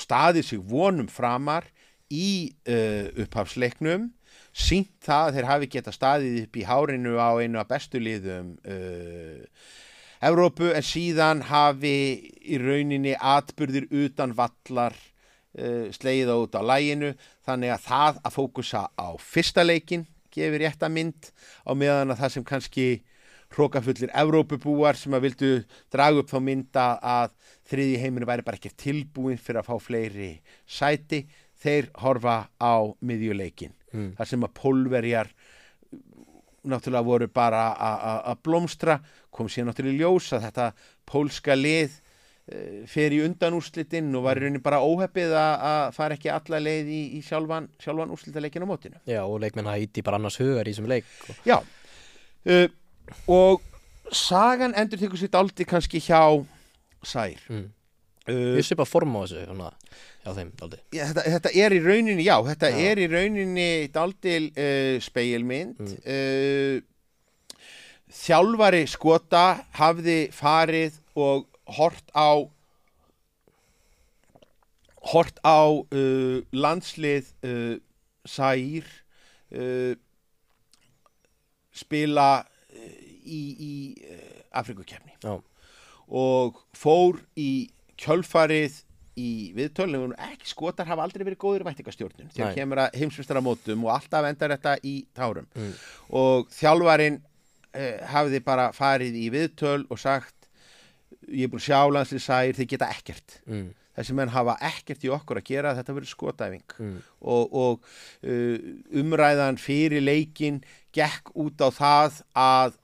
[0.00, 1.68] staðið sig vonum framar
[2.10, 4.08] í uh, upphafsleiknum
[4.50, 8.56] sínt það að þeir hafi geta staðið upp í hárinu á einu af bestu liðum
[8.64, 9.44] uh,
[10.20, 11.94] Evrópu en síðan hafi
[12.44, 14.92] í rauninni atburðir utan vallar
[15.96, 17.12] slegið á út á læginu
[17.46, 21.32] þannig að það að fókusa á fyrsta leikin gefur rétta mynd
[21.66, 22.84] á meðan að það sem kannski
[23.50, 25.48] hrókafullir Evrópubúar sem að vildu
[25.90, 27.32] draga upp þá mynda að
[27.66, 30.28] þriði heiminu væri bara ekki tilbúin fyrir að fá fleiri
[30.70, 31.24] sæti
[31.60, 34.12] þeir horfa á miðjuleikin Mm.
[34.14, 35.28] þar sem að pólverjar
[36.70, 37.62] náttúrulega voru bara
[38.30, 39.00] að blómstra
[39.34, 40.66] kom síðan náttúrulega í ljós að þetta
[41.10, 41.96] pólska lið
[42.90, 46.88] fer í undan úrslitin og var í rauninni bara óheppið að fara ekki alla leið
[46.90, 50.72] í, í sjálfan, sjálfan úrslitaleikin á mótinu Já, og leikmenn hætti bara annars hugar í
[50.74, 51.58] þessum leik og, Já,
[52.50, 52.66] uh,
[53.30, 53.62] og
[54.10, 56.22] sagan endur tekur sér daldi kannski hjá
[57.06, 57.68] Sær mm.
[58.26, 59.70] uh, Við séum bara form á þessu svona,
[60.24, 62.80] Já, þeim, aldrei Já, þetta, þetta er í rauninni, já, þetta Já.
[62.90, 65.78] er í rauninni daldil uh, speilmynd.
[65.86, 66.88] Mm.
[68.10, 69.44] Þjálfari skota
[69.78, 71.46] hafði farið og
[71.76, 72.48] hort á
[75.12, 77.76] hort á uh, landslið uh,
[78.28, 78.84] Sær
[79.56, 79.94] uh,
[81.72, 85.38] spila uh, í, í uh, Afrikukefni Já,
[86.10, 88.82] og fór í kjölfarið
[89.20, 93.92] í viðtölunum ekki skotar hafa aldrei verið góður í væntingastjórnun þegar kemur að heimsmyndstaramótum og
[93.96, 95.48] alltaf endar þetta í tárum.
[95.56, 95.72] Mm.
[96.20, 97.18] og þjálfarin
[97.74, 100.39] eh, hafði bara farið í viðtöl og sagt
[101.30, 103.64] ég er búin að sjá landslið sæir þið geta ekkert mm.
[103.98, 107.00] þessi menn hafa ekkert í okkur að gera þetta verður skotæfing Mm.
[107.20, 107.88] og, og
[108.24, 108.58] uh,
[109.02, 110.62] umræðan fyrir leikin
[110.96, 112.78] gekk út á það að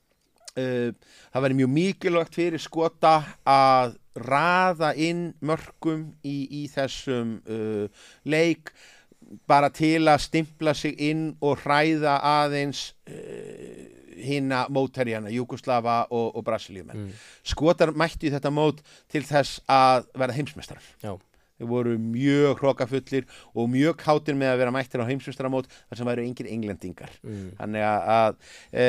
[0.61, 0.91] uh,
[1.33, 3.17] það væri mjög mikilvægt fyrir skota
[3.47, 7.89] að raða inn mörgum í, í þessum uh,
[8.25, 8.73] leik
[9.51, 12.93] bara til að stimpla sig inn og hræða aðeins
[14.17, 17.07] hinna mótherjana, Júkoslava og, og Brasilíumenn.
[17.07, 17.23] Mm.
[17.47, 20.93] Skotar mættu í þetta mót til þess að verða heimsmestrar.
[21.05, 21.15] Já,
[21.57, 23.25] Þeir voru mjög hrókafullir
[23.57, 27.15] og mjög kátir með að vera mættir á heimsmestramót þar sem væru engir englendingar.
[27.25, 27.47] mm.
[27.61, 28.89] Þannig að, að e,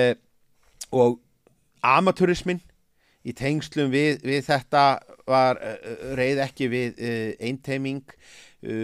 [0.91, 1.19] og
[1.83, 2.59] amaturismin
[3.27, 4.83] í tengslum við, við þetta
[5.27, 5.77] var e,
[6.19, 7.13] reið ekki við e,
[7.47, 8.03] einteiming
[8.63, 8.75] e,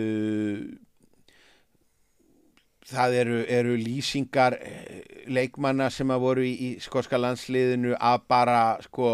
[2.90, 8.64] það eru, eru lýsingar e, leikmanna sem að voru í, í skoska landsliðinu að bara
[8.86, 9.12] sko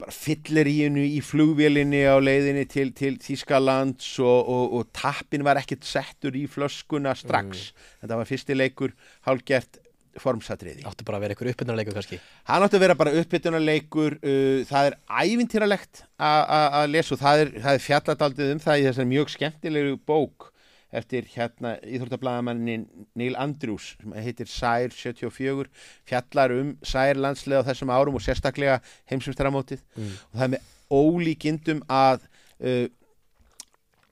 [0.00, 5.84] bara fylliríinu í flugvélinni á leiðinni til, til Þískalands og, og, og tappin var ekkert
[5.84, 7.70] settur í flöskuna strax.
[8.00, 8.94] Þetta var fyrsti leikur
[9.28, 9.80] hálgert
[10.20, 10.82] formsatriði.
[10.88, 12.18] áttu bara að vera ykkur uppbytunarleikur kannski?
[12.48, 17.52] Hann átti að vera bara uppbytunarleikur uh, það er ævintýralegt að lesa og það er,
[17.60, 20.49] það er fjalladaldið um það í þessar mjög skemmtilegu bók
[20.92, 22.86] eftir hérna íþróttablaðamannin
[23.18, 25.68] Neil Andrews sem heitir Sær 74
[26.08, 28.80] fjallar um Sær landslega á þessum árum og sérstaklega
[29.10, 30.16] heimsumstæramótið mm.
[30.30, 32.26] og það er með ólíkindum að
[32.66, 32.88] uh,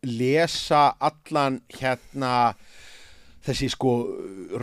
[0.07, 2.55] lesa allan hérna
[3.47, 3.95] þessi sko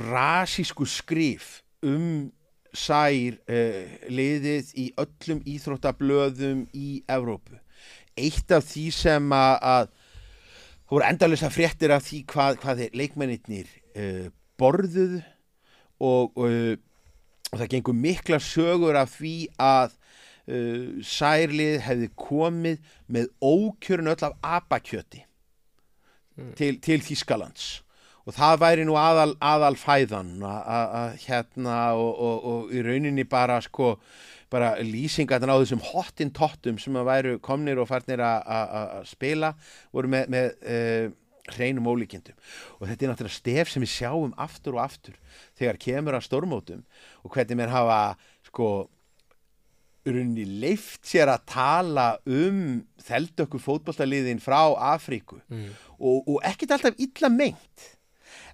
[0.08, 2.32] rasísku skrif um
[2.76, 7.60] sær uh, liðið í öllum íþróttablöðum í Evrópu.
[8.16, 9.95] Eitt af því sem að, að
[10.86, 14.26] það voru endalisa fréttir af því hvað, hvað þeir leikmennirnir uh,
[14.60, 15.22] borðuðu
[16.00, 16.50] og, og,
[17.52, 24.28] og það gengur mikla sögur af því að uh, særlið hefði komið með ókjörun öll
[24.30, 25.26] af abakjöti
[26.60, 27.80] til, til Þískalands
[28.26, 33.60] og það væri nú aðal, aðal fæðan að hérna og, og, og í rauninni bara
[33.64, 33.96] sko
[34.56, 39.52] bara lýsingarna á þessum hottin tottum sem að væru komnir og farnir að- spila
[39.94, 41.14] voru með, með uh,
[41.56, 42.34] hreinum ólíkindum.
[42.80, 45.18] Og þetta er náttúrulega stef sem við sjáum aftur og aftur
[45.60, 46.82] þegar kemur að stormótum
[47.22, 48.00] og hvernig menn hafa
[48.48, 48.70] sko
[50.06, 54.60] runni leift sér að tala um þeldökkur fótballtaliðin frá
[54.94, 55.40] Afríku.
[55.50, 55.72] Mm.
[55.98, 57.88] og, og ekkert alltaf illa meint.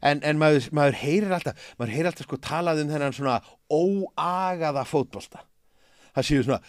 [0.02, 3.36] En, en maður, maður heyrir alltaf maður heyrir alltaf sko talað um þennan svona
[3.72, 4.86] óagaða
[6.12, 6.62] fótbolta það séu svona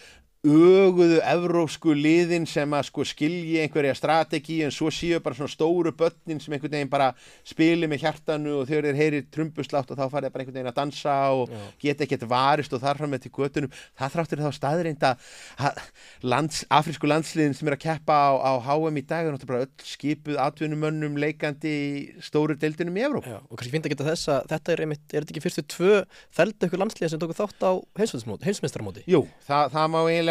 [0.43, 5.93] öguðu evrópsku liðin sem að sko skilji einhverja strategi en svo séu bara svona stóru
[5.95, 7.13] börnin sem einhvern veginn bara
[7.47, 10.81] spili með hjartanu og þegar þeir heyrir trumbuslátt og þá farið bara einhvern veginn að
[10.81, 11.61] dansa og Já.
[11.85, 15.79] geta ekkert varist og þar fram með til götunum það þráttur þá staðreind að
[16.33, 19.63] lands, afrísku landsliðin sem er að keppa á, á HM í dag er náttúrulega bara
[19.69, 24.09] öll skipuð atvinnumönnum leikandi í stóru deildinum í Evróp Já, og kannski finnst að geta
[24.11, 26.03] þess að þetta er einmitt, er þetta ekki fyrstu tvö
[26.35, 27.71] þeldu ykkur landslíða sem tóku þátt á
[28.03, 29.07] heimsmyndstarmóti?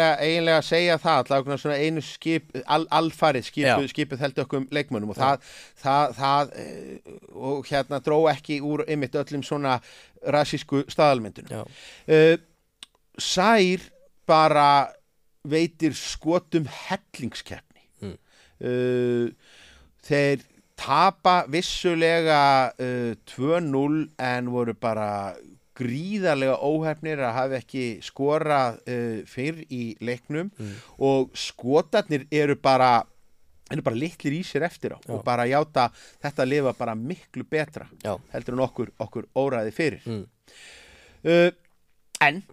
[0.03, 3.89] Eiginlega, eiginlega segja það allavega svona einu skip al, alfarið skipu, Já.
[3.91, 5.51] skipu þeldökkum leikmönnum og það,
[5.83, 9.77] það, það eh, og hérna dró ekki úr ymitt öllum svona
[10.33, 12.35] rasísku staðalmyndunum uh,
[13.19, 13.83] Sær
[14.27, 14.69] bara
[15.43, 17.69] veitir skotum hellingskeppni
[18.03, 18.17] Mm.
[18.63, 19.27] uh,
[20.03, 20.41] þeir
[20.79, 25.07] tapa vissulega uh, 2-0 en voru bara
[25.77, 30.75] gríðarlega óhefnir að hafa ekki skorað uh, fyrr í leiknum Mm.
[30.99, 33.03] og skotarnir eru bara
[33.71, 35.13] eru bara litlir í sér eftir á Já.
[35.15, 35.87] og bara játa
[36.21, 38.17] þetta lifa bara miklu betra Já.
[38.33, 40.25] heldur en okkur, okkur óræði fyrir Mm.
[41.25, 41.51] uh,
[42.21, 42.43] en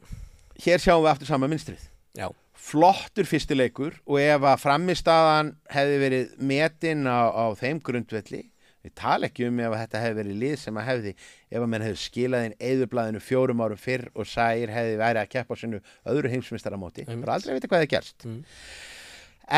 [0.65, 1.83] hér sjáum við aftur sama minstrið
[2.17, 2.31] Já.
[2.55, 8.50] flottur fyrsti leikur og ef að framistaðan hefði verið metin á, á þeim grundvelli
[8.85, 11.13] við tala ekki um ef þetta hefði verið lið sem að hefði,
[11.51, 15.33] ef að menn hefði skilað inn eðurblæðinu fjórum árum fyrr og sæir hefði verið að
[15.35, 17.25] keppa á sinu öðru heimsmyndstaramóti, Einmitt.
[17.27, 18.41] bara aldrei að vita hvað það gerst Mm.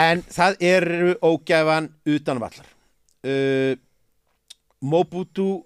[0.03, 2.66] en það eru ógæfan utanvallar
[3.25, 3.77] uh,
[4.83, 5.62] Mobutu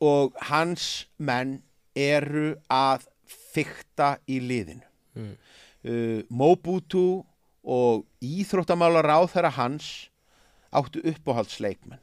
[0.00, 1.58] og hans menn
[1.96, 3.04] eru að
[3.54, 4.82] fykta í liðinu
[5.14, 5.36] Mm.
[5.86, 7.22] uh, Mobutu
[7.64, 10.08] og íþróttamálar á þeirra hans
[10.74, 12.00] áttu uppáhaldsleikmenn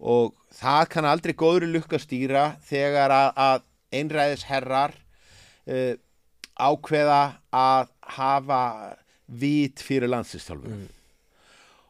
[0.00, 3.62] og það kann aldrei góðri lukka stýra þegar að, að
[3.96, 4.94] einræðisherrar
[5.70, 5.94] uh,
[6.56, 7.20] ákveða
[7.52, 8.62] að hafa
[9.26, 10.88] vit fyrir landslistálfur Mm.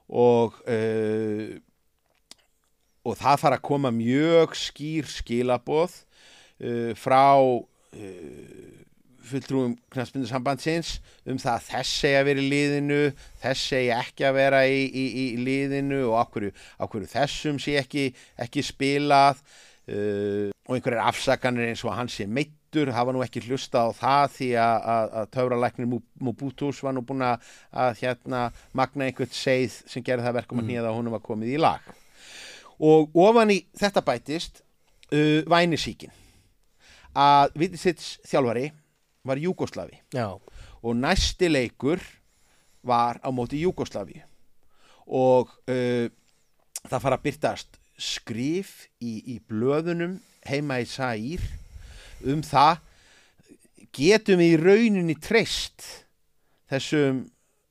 [0.09, 1.57] og uh,
[3.07, 5.93] og það fara að koma mjög skýr skilaboð
[6.63, 7.23] uh, frá
[9.31, 10.97] fulltrúum knaspindusambandsins
[11.27, 12.99] um það að þess segja að vera í liðinu
[13.43, 16.51] þess segja ekki að vera í, í, í liðinu og okkur,
[16.87, 18.11] okkur þessum sé ekki,
[18.47, 19.43] ekki spilað.
[19.87, 23.95] Uh, og einhverjar afsakanir eins og að hann sé meittur hafa nú ekki hlusta á
[23.95, 25.91] það því að, að, að töfralæknir
[26.27, 28.41] Mobutus var nú búin að, að hérna
[28.75, 31.87] magna einhvert seið sem gerði það verkum að nýja það honum var komið í lag.
[32.83, 34.65] Og ofan í þetta bætist
[35.15, 36.11] uh, vænisíkin
[37.17, 38.67] að Vitisits þjálfari
[39.29, 40.01] var Júgoslavi
[40.83, 42.03] og næsti leikur
[42.87, 44.21] var á móti Júgoslavi
[45.07, 46.07] og uh,
[46.87, 51.47] það fara að byrtast skrif í, í blöðunum heima í Sær
[52.27, 52.83] um það
[53.97, 55.85] getum við í rauninni treyst
[56.71, 57.25] þessum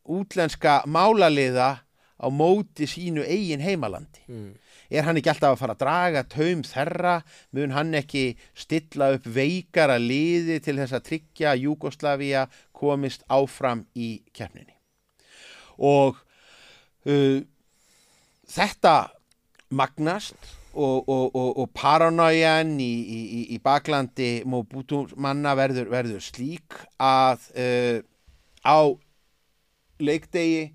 [0.06, 1.70] útlenska málaliða
[2.16, 4.24] á móti sínu eigin heimalandi?
[4.30, 4.53] Mm.
[4.90, 7.16] Er hann ekki alltaf að fara að draga taum þerra,
[7.56, 8.26] mun hann ekki
[8.58, 14.76] stilla upp veikara liði til þess að tryggja að Júgoslavía komist áfram í keppninni?
[15.82, 16.20] Og
[17.10, 17.42] uh,
[18.50, 18.96] þetta
[19.76, 20.38] magnast
[20.76, 23.20] og, og, og, og paranoian í, í,
[23.56, 28.00] í- baklandi manna verður, verður slík að uh,
[28.68, 28.80] á
[30.04, 30.68] leikdegi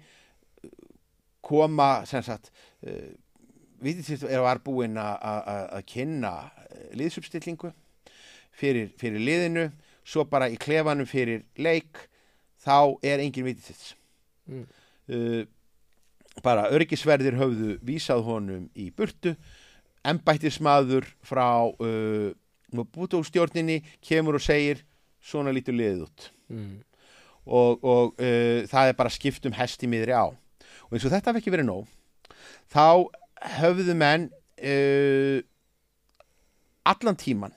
[1.45, 2.49] koma sem sagt
[2.87, 3.13] uh,
[4.28, 5.20] er var búinn að-
[5.89, 6.33] kynna
[6.70, 7.72] eh, liðsupstillingu
[8.53, 9.70] fyrir, fyrir liðinu
[10.05, 12.07] svo bara í klefanum fyrir leik
[12.64, 13.95] þá er engin sér
[14.51, 14.64] Mm.
[15.12, 15.45] uh,
[16.43, 19.37] bara örgisverðir höfðu vísað honum í burtu
[20.05, 22.33] embættismadur frá uh,
[22.95, 24.83] bútókstjórninni kemur og segir
[25.22, 26.81] svona lítur liðið út Mm.
[27.47, 31.31] og, og uh, það er bara skipt um hesti miðri á og eins og þetta
[31.31, 31.87] hef ekki verið nóg
[32.72, 33.07] þá
[33.41, 34.28] höfðu menn
[34.61, 35.41] uh,
[36.84, 37.55] allan tíman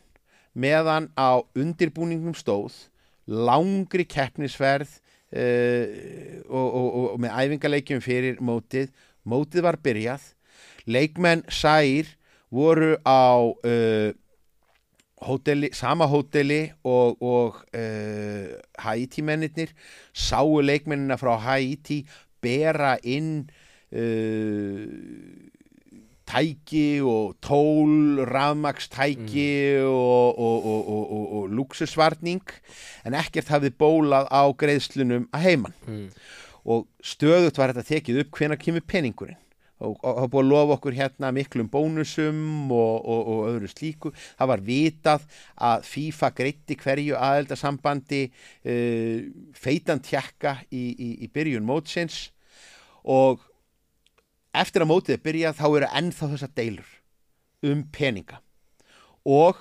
[0.53, 2.75] meðan á undirbúningum stóð
[3.27, 4.99] langri keppnisverð
[5.34, 5.86] uh,
[6.47, 8.91] og, og, og, og með æfingaleikjum fyrir mótið.
[9.23, 10.25] Mótið var byrjað.
[10.86, 12.09] Leikmenn sær
[12.53, 14.11] voru á uh,
[15.23, 18.51] hóteli, sama hóteli og, uh,
[18.84, 19.71] Haiti mennirnir.
[20.13, 22.03] Sáu leikmennina frá Haiti
[22.43, 23.47] bera inn
[23.95, 24.86] uh,
[26.34, 29.49] tæki og tól, rafmakstæki
[29.86, 32.41] og, og, og, og, og, og luxusvarning
[33.05, 35.77] en ekkert hafði bólað á greiðslunum að heiman.
[35.88, 36.09] Mm.
[36.63, 39.39] og stöðut var þetta tekið upp hvenær kemur peningurinn?
[39.84, 44.11] Og það búið að lofa okkur hérna miklum bónusum og, og, og öðru slíku.
[44.39, 45.25] Það var vitað
[45.69, 49.25] að FIFA greitti hverju aðeldasambandi uh,
[49.59, 52.29] feitan tjekka í, í, í byrjun mótsins
[53.03, 53.43] og
[54.54, 56.91] eftir að mótið er byrjað þá eru ennþá þessar deilur
[57.64, 58.39] um peninga.
[59.24, 59.58] Og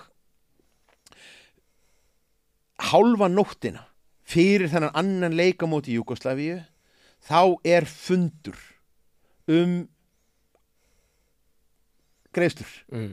[2.82, 3.86] hálfa nóttina
[4.26, 6.61] fyrir þennan annan leikamóti í Júgoslavíu
[7.22, 8.59] þá er fundur
[9.51, 9.82] um
[12.32, 12.72] greiðslur.
[12.93, 13.12] Mm.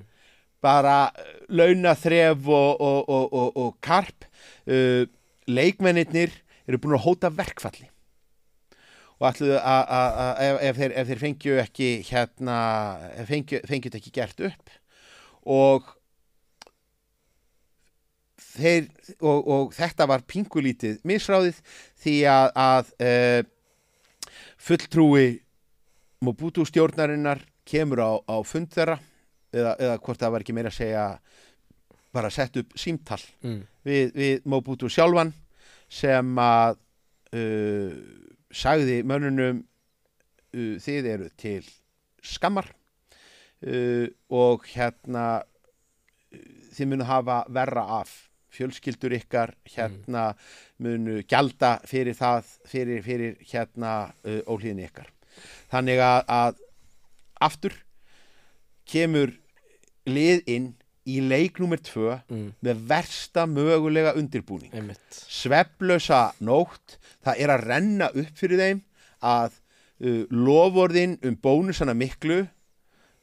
[0.60, 4.26] bara uh, launaþref og, og, og, og, og karp.
[4.68, 5.08] Uh,
[5.48, 6.34] leikmennirnir
[6.68, 7.88] eru búin að hóta verkfalli
[9.20, 12.58] og ætluðu að ef, ef, þeir, ef þeir fengju ekki hérna,
[13.28, 14.76] fengju, fengju þetta ekki gert upp
[15.50, 15.90] og
[18.60, 18.88] þeir,
[19.20, 21.60] og, og þetta var pingulítið misráðið
[22.00, 23.42] því að, að uh,
[24.60, 25.28] fulltrúi
[26.20, 28.98] Mobutu stjórnarinnar kemur á, á fund þeirra
[29.56, 31.04] eða, eða hvort það var ekki meira að segja
[32.16, 33.62] bara sett upp símtal mm.
[33.88, 35.32] við, við Mobutu sjálfan
[35.90, 36.76] sem að
[37.36, 37.94] uh,
[38.50, 41.64] sagði mönnunum uh, þið eru til
[42.26, 42.72] skammar
[43.66, 45.44] uh, og hérna
[46.76, 48.12] þið munu hafa verra af.
[48.50, 50.32] Fjölskyldur ykkar hérna
[50.82, 55.12] munu gjalda fyrir það fyrir, fyrir hérna uh, ólíðin ykkar.
[55.70, 56.64] Þannig að, að
[57.46, 57.76] aftur
[58.90, 59.36] kemur
[60.10, 60.72] lið inn
[61.10, 62.52] í leik nummer tvö Mm.
[62.66, 65.24] með versta mögulega undirbúning Einmitt.
[65.30, 68.82] sveflösa nótt það er að renna upp fyrir þeim
[69.24, 69.52] að
[70.06, 72.44] uh, lovorðin um bónusana miklu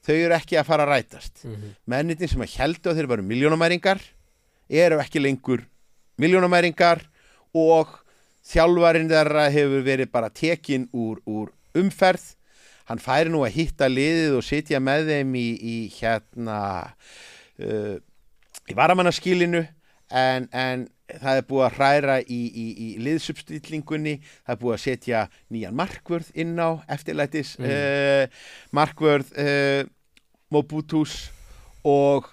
[0.06, 3.22] þau eru ekki að fara að rætast Mm mennitin sem að heldu að þeir varu
[3.26, 4.00] miljónamæringar
[4.70, 5.62] eru ekki lengur
[6.18, 7.04] miljónamæringar
[7.56, 7.92] og
[8.46, 12.34] þjálfarinn þeirra hefur verið bara tekin úr, úr umferð
[12.86, 16.58] hann færi nú að hitta liðið og sitja með þeim í, í hérna
[17.62, 17.96] uh,
[18.70, 19.64] í varamannaskilinu
[20.10, 24.82] en, en það er búið að hræra í, í, í liðsubstillingunni það er búið að
[24.84, 25.20] setja
[25.54, 27.68] nýjan markvörð inn á eftirlætis Mm.
[27.70, 28.26] uh,
[28.74, 29.84] markvörð uh,
[30.50, 31.30] Mobutus
[31.86, 32.28] og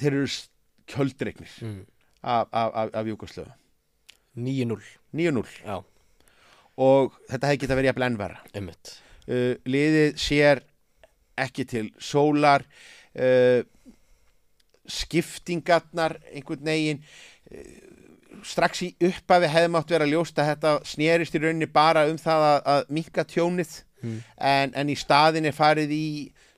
[0.00, 0.28] þeir eru
[0.90, 1.84] kjöldregnir Mm.
[2.22, 3.50] af, af, af, af Júkoslöfu
[4.36, 4.80] 9-0
[5.14, 5.76] 9-0 Já,
[6.76, 8.94] og þetta hefði getað verið að einmitt.
[9.28, 10.60] Uh, liðið sér
[11.40, 12.64] ekki til sólar
[13.18, 13.62] uh,
[14.90, 17.64] skiptingarnar einhvern veginn uh,
[18.44, 22.46] strax í upphafi hefði mátt vera ljóst að þetta snerist í rauninni bara um það
[22.50, 24.20] að, að minka tjónið Mm.
[24.36, 26.06] en, en í staðin er farið í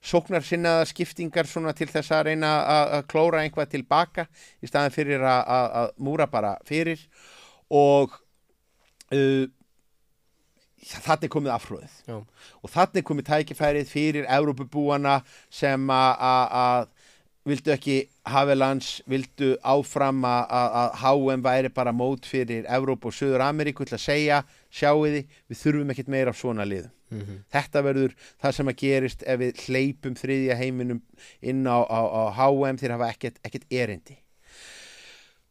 [0.06, 4.26] sóknarsinnaða skiptingar svona til þess að reyna að, að klóra einhvað tilbaka
[4.62, 7.02] í staðin fyrir að múra bara fyrir
[7.70, 8.14] og
[9.14, 9.46] uh,
[10.84, 11.94] þannig komið afhróðið
[12.62, 16.88] og þannig komið tækifærið fyrir Evrópubúana sem að-
[17.46, 23.86] vildu ekki Havelans, vildu áfram að- HM væri bara mót fyrir Evrópu og Suður Ameríku
[23.86, 26.90] til að segja, sjáuði, við þurfum ekkert meira af svona liðum.
[27.12, 31.02] mm Þetta verður það sem að gerist ef við hleypum þriðja heiminum
[31.40, 34.18] inn á, á, á HM þeir hafa ekkert, ekkert erindi.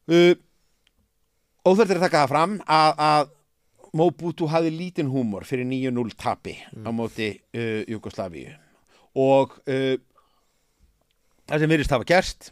[0.07, 0.35] Uh,
[1.65, 3.29] Óþörð er að taka það fram að, að
[3.95, 8.51] Mobutu hafði lítinn húmor fyrir 9-0 tapi á móti uh, Jugoslavíu
[9.15, 9.95] og uh,
[11.47, 12.51] það sem virðist hafa gerst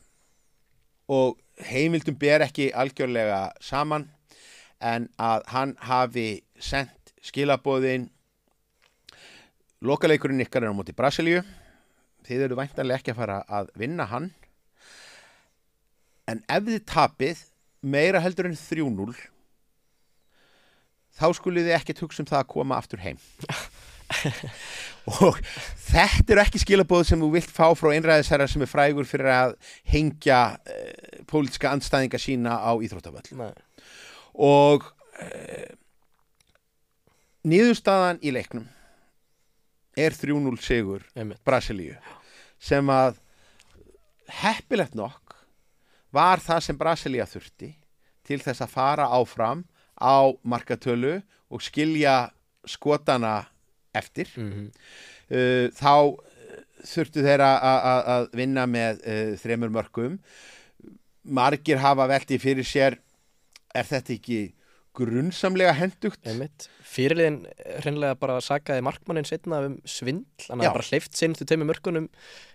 [1.12, 1.36] og
[1.68, 4.08] heimildum ber ekki algjörlega saman
[4.84, 6.28] en að hann hafi
[6.60, 8.10] sendt skilabóðin
[9.84, 11.44] lokaleikurinn ykkar er á móti Brasilíu.
[12.24, 14.30] Þið eru væntanlega ekki að fara að vinna hann.
[16.28, 17.42] En ef þið tapið
[17.84, 19.12] meira heldur en 3-0
[21.18, 23.20] þá skulið þið ekkert hugsa um það að koma aftur heim.
[25.24, 25.38] Og
[25.90, 29.56] þetta eru ekki skilabóð sem þú vilt fá frá einræðisherra sem er frægur fyrir að
[29.90, 33.50] hengja uh, pólitska andstæðinga sína á íþróttavöll
[34.34, 35.72] og uh,
[37.44, 38.70] niðurstaðan í leiknum
[40.00, 41.04] er 3-0 sigur
[41.46, 41.98] Brasilíu
[42.64, 43.20] sem að
[44.42, 45.36] heppilegt nokk
[46.14, 47.74] var það sem Brasilía þurfti
[48.24, 49.66] til þess að fara áfram
[50.00, 51.22] á markatölu
[51.54, 52.32] og skilja
[52.66, 53.46] skotana
[53.94, 54.28] eftir.
[54.38, 54.72] Mm
[55.34, 56.18] uh, þá
[56.84, 60.18] þurftu þeirra að- vinna með uh, þremur mörgum
[61.24, 62.98] margir hafa velti fyrir sér
[63.74, 64.40] er þetta ekki
[64.94, 66.20] grunnsamlega hendugt
[66.94, 67.40] Fyrirliðin
[67.82, 70.28] hreinlega bara sakaði markmannin setna um svindl.
[70.46, 72.06] Hann hafði bara hleyft sinnstu tveimur mörkunum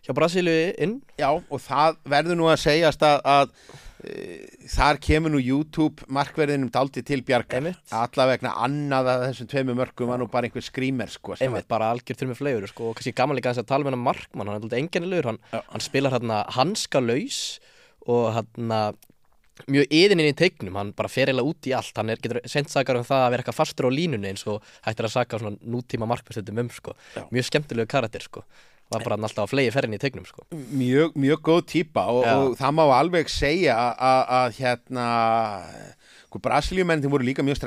[0.07, 1.01] hjá Brasilíu inn.
[1.19, 3.57] Já, og það verður nú að segjast að, að
[3.99, 7.73] þar kemur nú YouTube markverðinum daldi til bjargar.
[7.91, 12.21] Allavegna annað að þessum tveimu mörgum var nú bara einhver skrýmer sko Einmitt, bara algjör
[12.21, 14.61] þurr með flegur sko, og kannski gaman líka aðeins að tala með hann markmann hann
[14.61, 17.41] er alltaf enginnilegur, hann, hann spilar hérna hanska laus
[18.07, 18.73] og hann
[19.67, 22.39] mjög yðin inn í teiknum, hann bara fer eiginlega út í allt hann er, getur
[22.47, 25.41] sent sakar um það að vera eitthvað fastur á línunni eins og hættir að saka
[25.43, 27.25] svona nútíma markmannstöndum um sko, Já.
[27.35, 28.45] mjög skemmtilegu karakter sko,
[28.89, 30.47] var bara alltaf að flegi ferðin í teiknum sko.
[30.53, 35.07] mjög, mjög góð típa og, og það má alveg segja að, hérna
[36.29, 37.63] sko, Brasilíumenn þeim voru líka mjög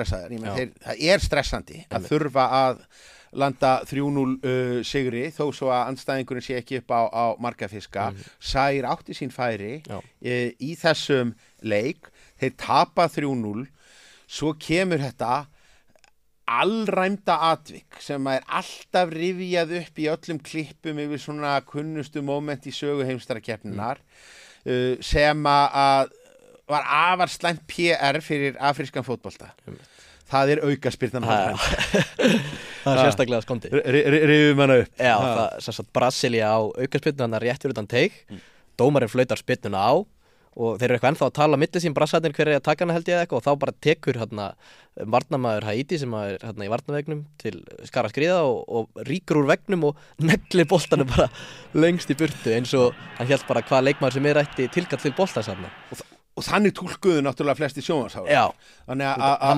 [0.51, 0.53] Já.
[0.57, 2.85] þeir, það er stressandi að þurfa að
[3.31, 8.09] landa 3-0 uh, sigri þó svo að anstæðingurinn sé ekki upp á, á markafiska.
[8.43, 9.77] Sær átti sín færi
[10.19, 11.31] e, í þessum
[11.63, 12.09] leik.
[12.41, 13.63] Þeir tapa 3-0
[14.31, 15.45] svo kemur þetta
[16.59, 22.73] allræmda atvik sem er alltaf rifjað upp í öllum klippum yfir svona kunnustu moment í
[22.75, 26.11] sögu heimstarakeppninar uh, sem að-
[26.71, 29.49] var afar slæmt PR fyrir afrískan fótbolta.
[30.31, 33.73] Það er aukaspyrnan það er sérstaklega skondið.
[34.31, 34.93] Rifum hana upp.
[34.95, 38.39] Já, það, Brasilia á aukarspyrnu hann er rétt fyrir utan teig Mm.
[38.79, 39.93] dómarinn flautar spyrnuna á
[40.51, 42.83] og þeir eru eitthvað ennþá að tala á milli sín brasarnir hver er að taka
[42.83, 44.47] hana held ég eða eitthvað og þá bara tekur hérna
[45.15, 49.87] varnamæður Haiti sem er hérna í varnavegnum til skara skriða og, og ríkur úr vegnum
[49.91, 51.29] og neglir boltanum bara
[51.77, 55.15] lengst í burtu eins og hann held bara hvað leikmaður sem er ætti tilkall til
[55.15, 55.69] boltans hann
[56.41, 58.45] og þannig tólkuðu náttúrulega flesti sjónvarsáður Já,
[58.87, 59.01] hann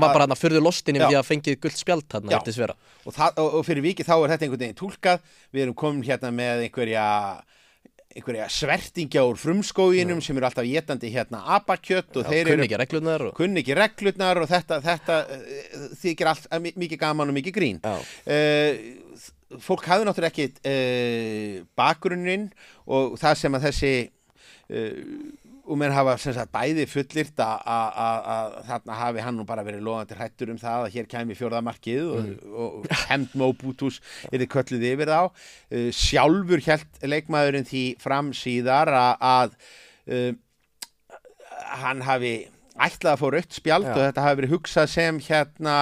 [0.02, 2.38] var bara hann að fyrðu lostin yfir því að fengið gullt spjald hann Já.
[2.40, 5.78] eftir svera og, og, og fyrir vikið þá er þetta einhvern veginn tólkað við erum
[5.78, 7.06] komin hérna með einhverja
[8.14, 13.00] einhverja svertingja úr frumskóginum sem eru alltaf getandi hérna apakjött og þeir kunni eru ekki
[13.02, 13.36] og...
[13.38, 17.82] kunni ekki reglurnar og þetta, þetta uh, þykir allt mi- mikið gaman og mikið grín.
[17.84, 22.50] Uh, fólk hafði náttúrulega ekki uh, bakgrunnin
[22.86, 25.00] og það sem að þessi uh,
[25.64, 30.18] og menn hafa sem sagt bæði fullirt að- þarna hafi hann nú bara verið loðandi
[30.20, 32.32] hrættur um það að hér kæmi fjórðamarkið og,
[32.66, 34.02] og hemd Móbútus
[34.32, 39.56] er þið kölluð yfir þá uh, sjálfur hjælt leikmaðurinn því fram síðar að,
[40.12, 40.34] uh,
[41.80, 42.34] hann hafi
[42.74, 43.94] ætlað að fá rautt spjald Já.
[43.94, 45.78] og þetta hafi verið hugsað sem hérna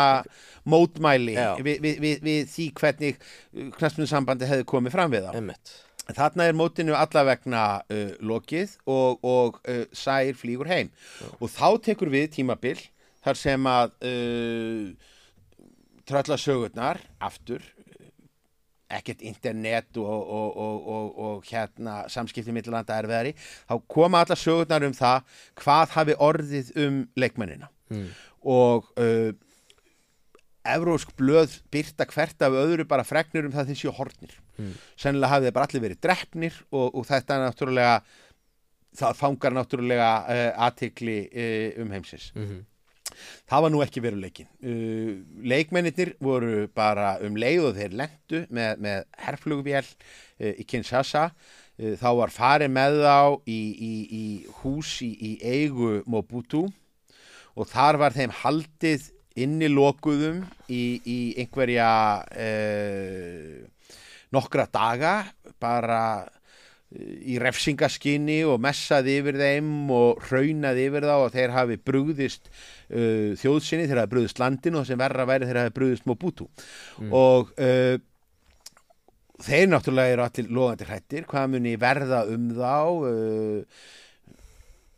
[0.70, 3.22] mótmæli við, við, við, við því hvernig
[3.80, 5.32] knastminsambandi hefði komið fram við þá.
[5.40, 5.72] einmitt
[6.10, 10.90] Þarna er mótinu allavegna uh, lokið og, og uh, sær flýgur heim.
[11.40, 12.80] Og þá tekur við tímabil
[13.22, 15.12] þar sem að uh,
[16.10, 18.10] tröllasögurnar aftur uh,
[18.98, 24.88] ekkert internet og, og, og, og, og hérna samskipti millanda erfiðari þá koma allar sögurnar
[24.90, 27.72] um það hvað hafi orðið um leikmennina.
[27.92, 28.06] Mm.
[28.48, 29.34] og uh,
[30.68, 34.74] evrósk blöð byrta hvert af öðru bara fregnir um það séu hornir Mm.
[35.00, 37.94] sennilega hafið þeir bara allir verið drefnir og, og þetta er náttúrulega
[39.00, 42.34] það fangar náttúrulega uh, aðtikli uh, um heimsins.
[42.36, 42.68] Mm
[43.52, 45.10] það var nú ekki veruleikin uh,
[45.44, 51.32] leikmennir voru bara um leið og þeir lendu með, með herflugvél uh, í Kinshasa.
[51.82, 54.26] Þá var farið með þá í, í, í
[54.62, 56.68] hús í, í eigu Mobutu
[57.58, 59.08] og þar var þeim haldið
[59.40, 61.90] inni lokuðum í, í einhverja
[62.26, 63.64] uh,
[64.36, 65.16] nokkra daga
[65.62, 66.02] bara
[66.92, 72.52] eh, í refsingaskinni og messaði yfir þeim og raunaði yfir þá og þeir hafi brugðist
[72.52, 76.48] uh, þjóðsynni, þeir hafi brugðist landinu og sem verra væri þeir hafi brugðist Mobutu.
[77.08, 77.96] Og uh,
[79.42, 82.76] þeir náttúrulega eru allir loðandi hrættir, hvað muni verða um þá
[83.12, 83.84] uh,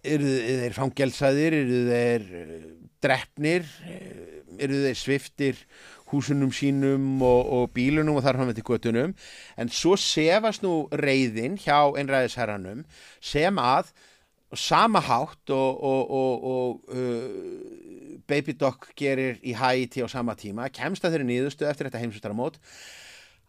[0.04, 1.58] eru þeir fangelsaðir?
[1.64, 2.70] Eru þeir uh,
[3.04, 5.60] drefnir uh, eru þeir sviftir
[6.14, 9.14] húsunum sínum og, og bílunum og þar fram til göttunum
[9.58, 12.84] en svo sefast nú reyðin hjá einræðisherranum
[13.24, 13.94] sem að
[14.54, 21.04] sama hátt og, og, og, uh, Baby Doc gerir í Haiti á sama tíma kemst
[21.04, 22.60] að þeirri nýðustu eftir þetta heimsustaramót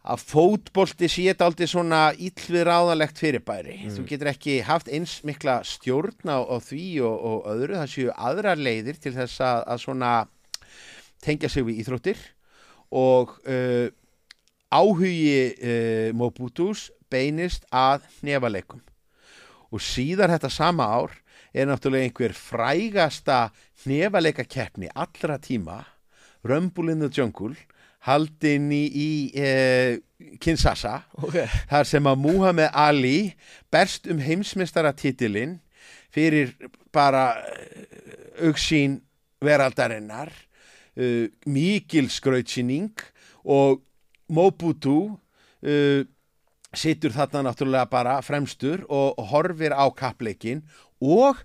[0.05, 3.77] að fótbolti sé þetta aldrei svona illvið ráðalegt fyrirbæri.
[3.95, 7.79] Þú getur ekki haft eins mikla stjórn á, á því og, og öðru.
[7.81, 10.13] Það séu aðrar leiðir til þess að, að svona
[11.25, 12.21] tengja sig við íþróttir
[12.95, 13.87] og uh,
[14.69, 15.25] áhugi
[15.57, 18.83] uh, Mobutus beinist að nefaleikum.
[19.73, 21.15] Og síðar þetta sama ár
[21.55, 23.49] er náttúrulega einhver frægasta
[23.87, 25.81] nefaleikakeppni allra tíma,
[26.45, 27.55] Rumble in the Jungle,
[28.05, 29.09] haldin í, í
[29.41, 31.37] uh, Kinshasa, Ok.
[31.69, 33.33] þar sem að Muhammed Ali
[33.73, 35.59] berst um heimsmeistaratitilinn
[36.13, 36.53] fyrir
[36.95, 38.99] bara uh, auksín
[39.43, 40.31] veraldarinnar,
[40.97, 42.93] uh, mikil skrautsýning
[43.43, 43.81] og
[44.31, 46.01] Mobutu uh,
[46.75, 50.63] situr þarna náttúrulega bara fremstur og horfir á kappleikin
[50.99, 51.39] og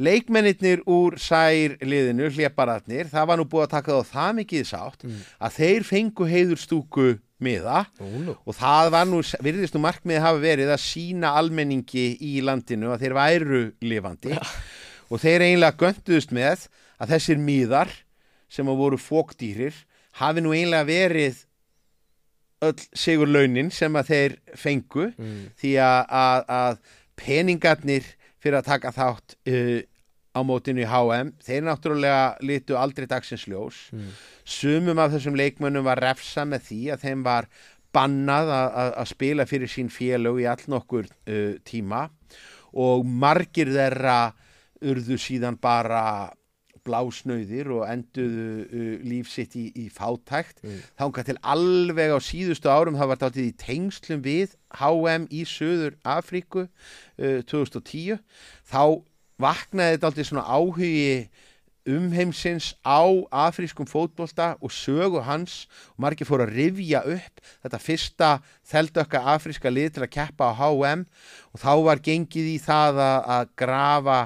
[0.00, 5.06] leikmennirnir úr sær liðinu, hlépararnir, það var nú búið að taka þá það mikið sátt
[5.06, 7.08] að þeir fengu heiðurstúku
[7.44, 8.34] miða nú.
[8.34, 13.04] og það var nú, virðist nú markmiði hafa verið að sína almenningi í landinu að
[13.04, 14.38] þeir væru lifandi.
[15.12, 16.68] Og þeir eiginlega gönduðust með
[16.98, 17.90] að þessir miðar
[18.50, 19.76] sem að voru fókdýrir
[20.20, 21.42] hafi nú eiginlega verið
[22.64, 25.40] öll sigur launin sem að þeir fengu mm.
[25.60, 26.78] því að, að, að
[27.20, 28.06] peningarnir
[28.44, 29.80] fyrir að taka þátt uh,
[30.34, 33.88] á mótinu í HM þeir náttúrulega litu aldrei dagsins ljós.
[33.94, 34.10] Mm.
[34.44, 37.48] sumum af þessum leikmönnum var refsa með því að þeim var
[37.94, 42.08] bannað að, spila fyrir sín félög í all nokkur uh, tíma.
[42.74, 44.34] Og margir þeirra
[44.84, 46.32] urðu síðan bara
[46.84, 50.62] blásnauðir og enduðu uh, líf sitt í, í fátækt.
[50.64, 50.82] Mm.
[51.00, 55.98] þangað til alveg á síðustu árum það var dálítið í tengslum við HM í Suður
[56.04, 58.20] Afríku uh, 2010
[58.68, 59.02] þá
[59.40, 61.02] vaknaði þetta aldrei svona áhugi
[61.84, 65.66] umheimsins á afrískum fótbolta og sögu hans.
[65.94, 68.30] Og margir fóru að rifja upp þetta fyrsta
[68.70, 71.04] þeldökka afríska lið til að keppa á HM
[71.52, 74.20] og þá var gengið í það að, að grafa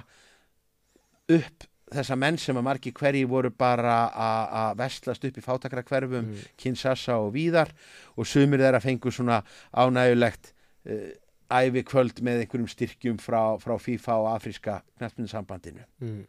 [1.38, 6.28] upp þessa menn sem að margir hverji voru bara að vestlast upp í fátakra hverfum
[6.28, 6.44] Mm.
[6.58, 7.70] Kinshasa og víðar
[8.16, 9.42] og sumir þeirra fengu svona
[9.72, 10.52] ánægulegt
[10.88, 11.12] uh,
[11.48, 15.86] ævi kvöld með einhverjum styrkjum frá, frá FIFA og afríska knæstmyndsambandinu.
[16.02, 16.26] Mm.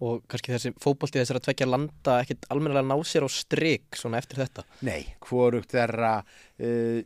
[0.00, 4.20] Og kannski þessi fótbolti þessar að tvekja landa ekkit almennilega ná sér á strik svona
[4.20, 4.64] eftir þetta.
[4.84, 7.00] Nei, hvorugt þeirra uh,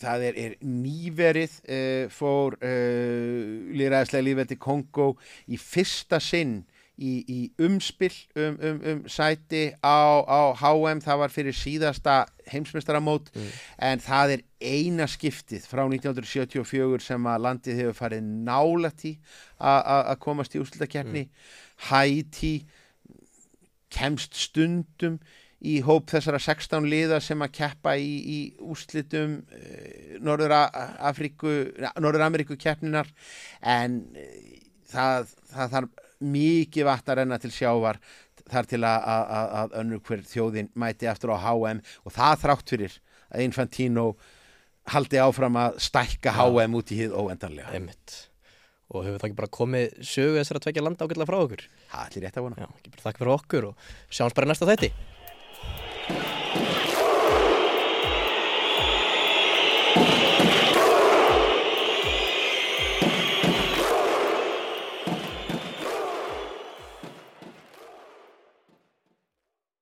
[0.00, 5.12] það er, er nýverið uh, fór uh, líðræðislega lífveldi Kongo
[5.48, 6.60] í fyrsta sinn
[7.00, 12.18] í, í umspill um, um, um sæti á, á HM, það var fyrir síðasta
[12.52, 13.30] heimsmeistaramót.
[13.34, 13.50] Mm.
[13.88, 18.26] en það er eina skiptið frá 1974 sem að landið hefur farið
[19.80, 21.26] a- að komast í úrslutakeppni
[21.90, 22.54] Haiti
[23.90, 25.18] kemst stundum
[25.60, 31.50] í hóp þessara 16 liða sem að keppa í, í úrslitum uh, Norður-Afríku
[32.00, 33.10] Norður-Ameríku keppninar
[33.60, 34.30] en uh,
[34.92, 38.00] það, það þarf mikið vatn að renna til sjávar
[38.50, 42.42] þar til að, að, að, að önnur hver þjóðin mæti aftur á HM og það
[42.44, 42.96] þrátt fyrir
[43.30, 44.06] að Infantino
[44.90, 46.34] haldi áfram að stækka.
[46.34, 47.70] HM út í hið óendanlega.
[47.76, 48.16] Einmitt.
[48.90, 51.64] Og hefur það ekki bara komið sögu þessar að tvekja landa ágætlega frá okkur?
[51.92, 52.66] Það er allir rétt að vona.
[52.66, 54.90] Já, þakka fyrir okkur og sjáumst bara næsta þætti.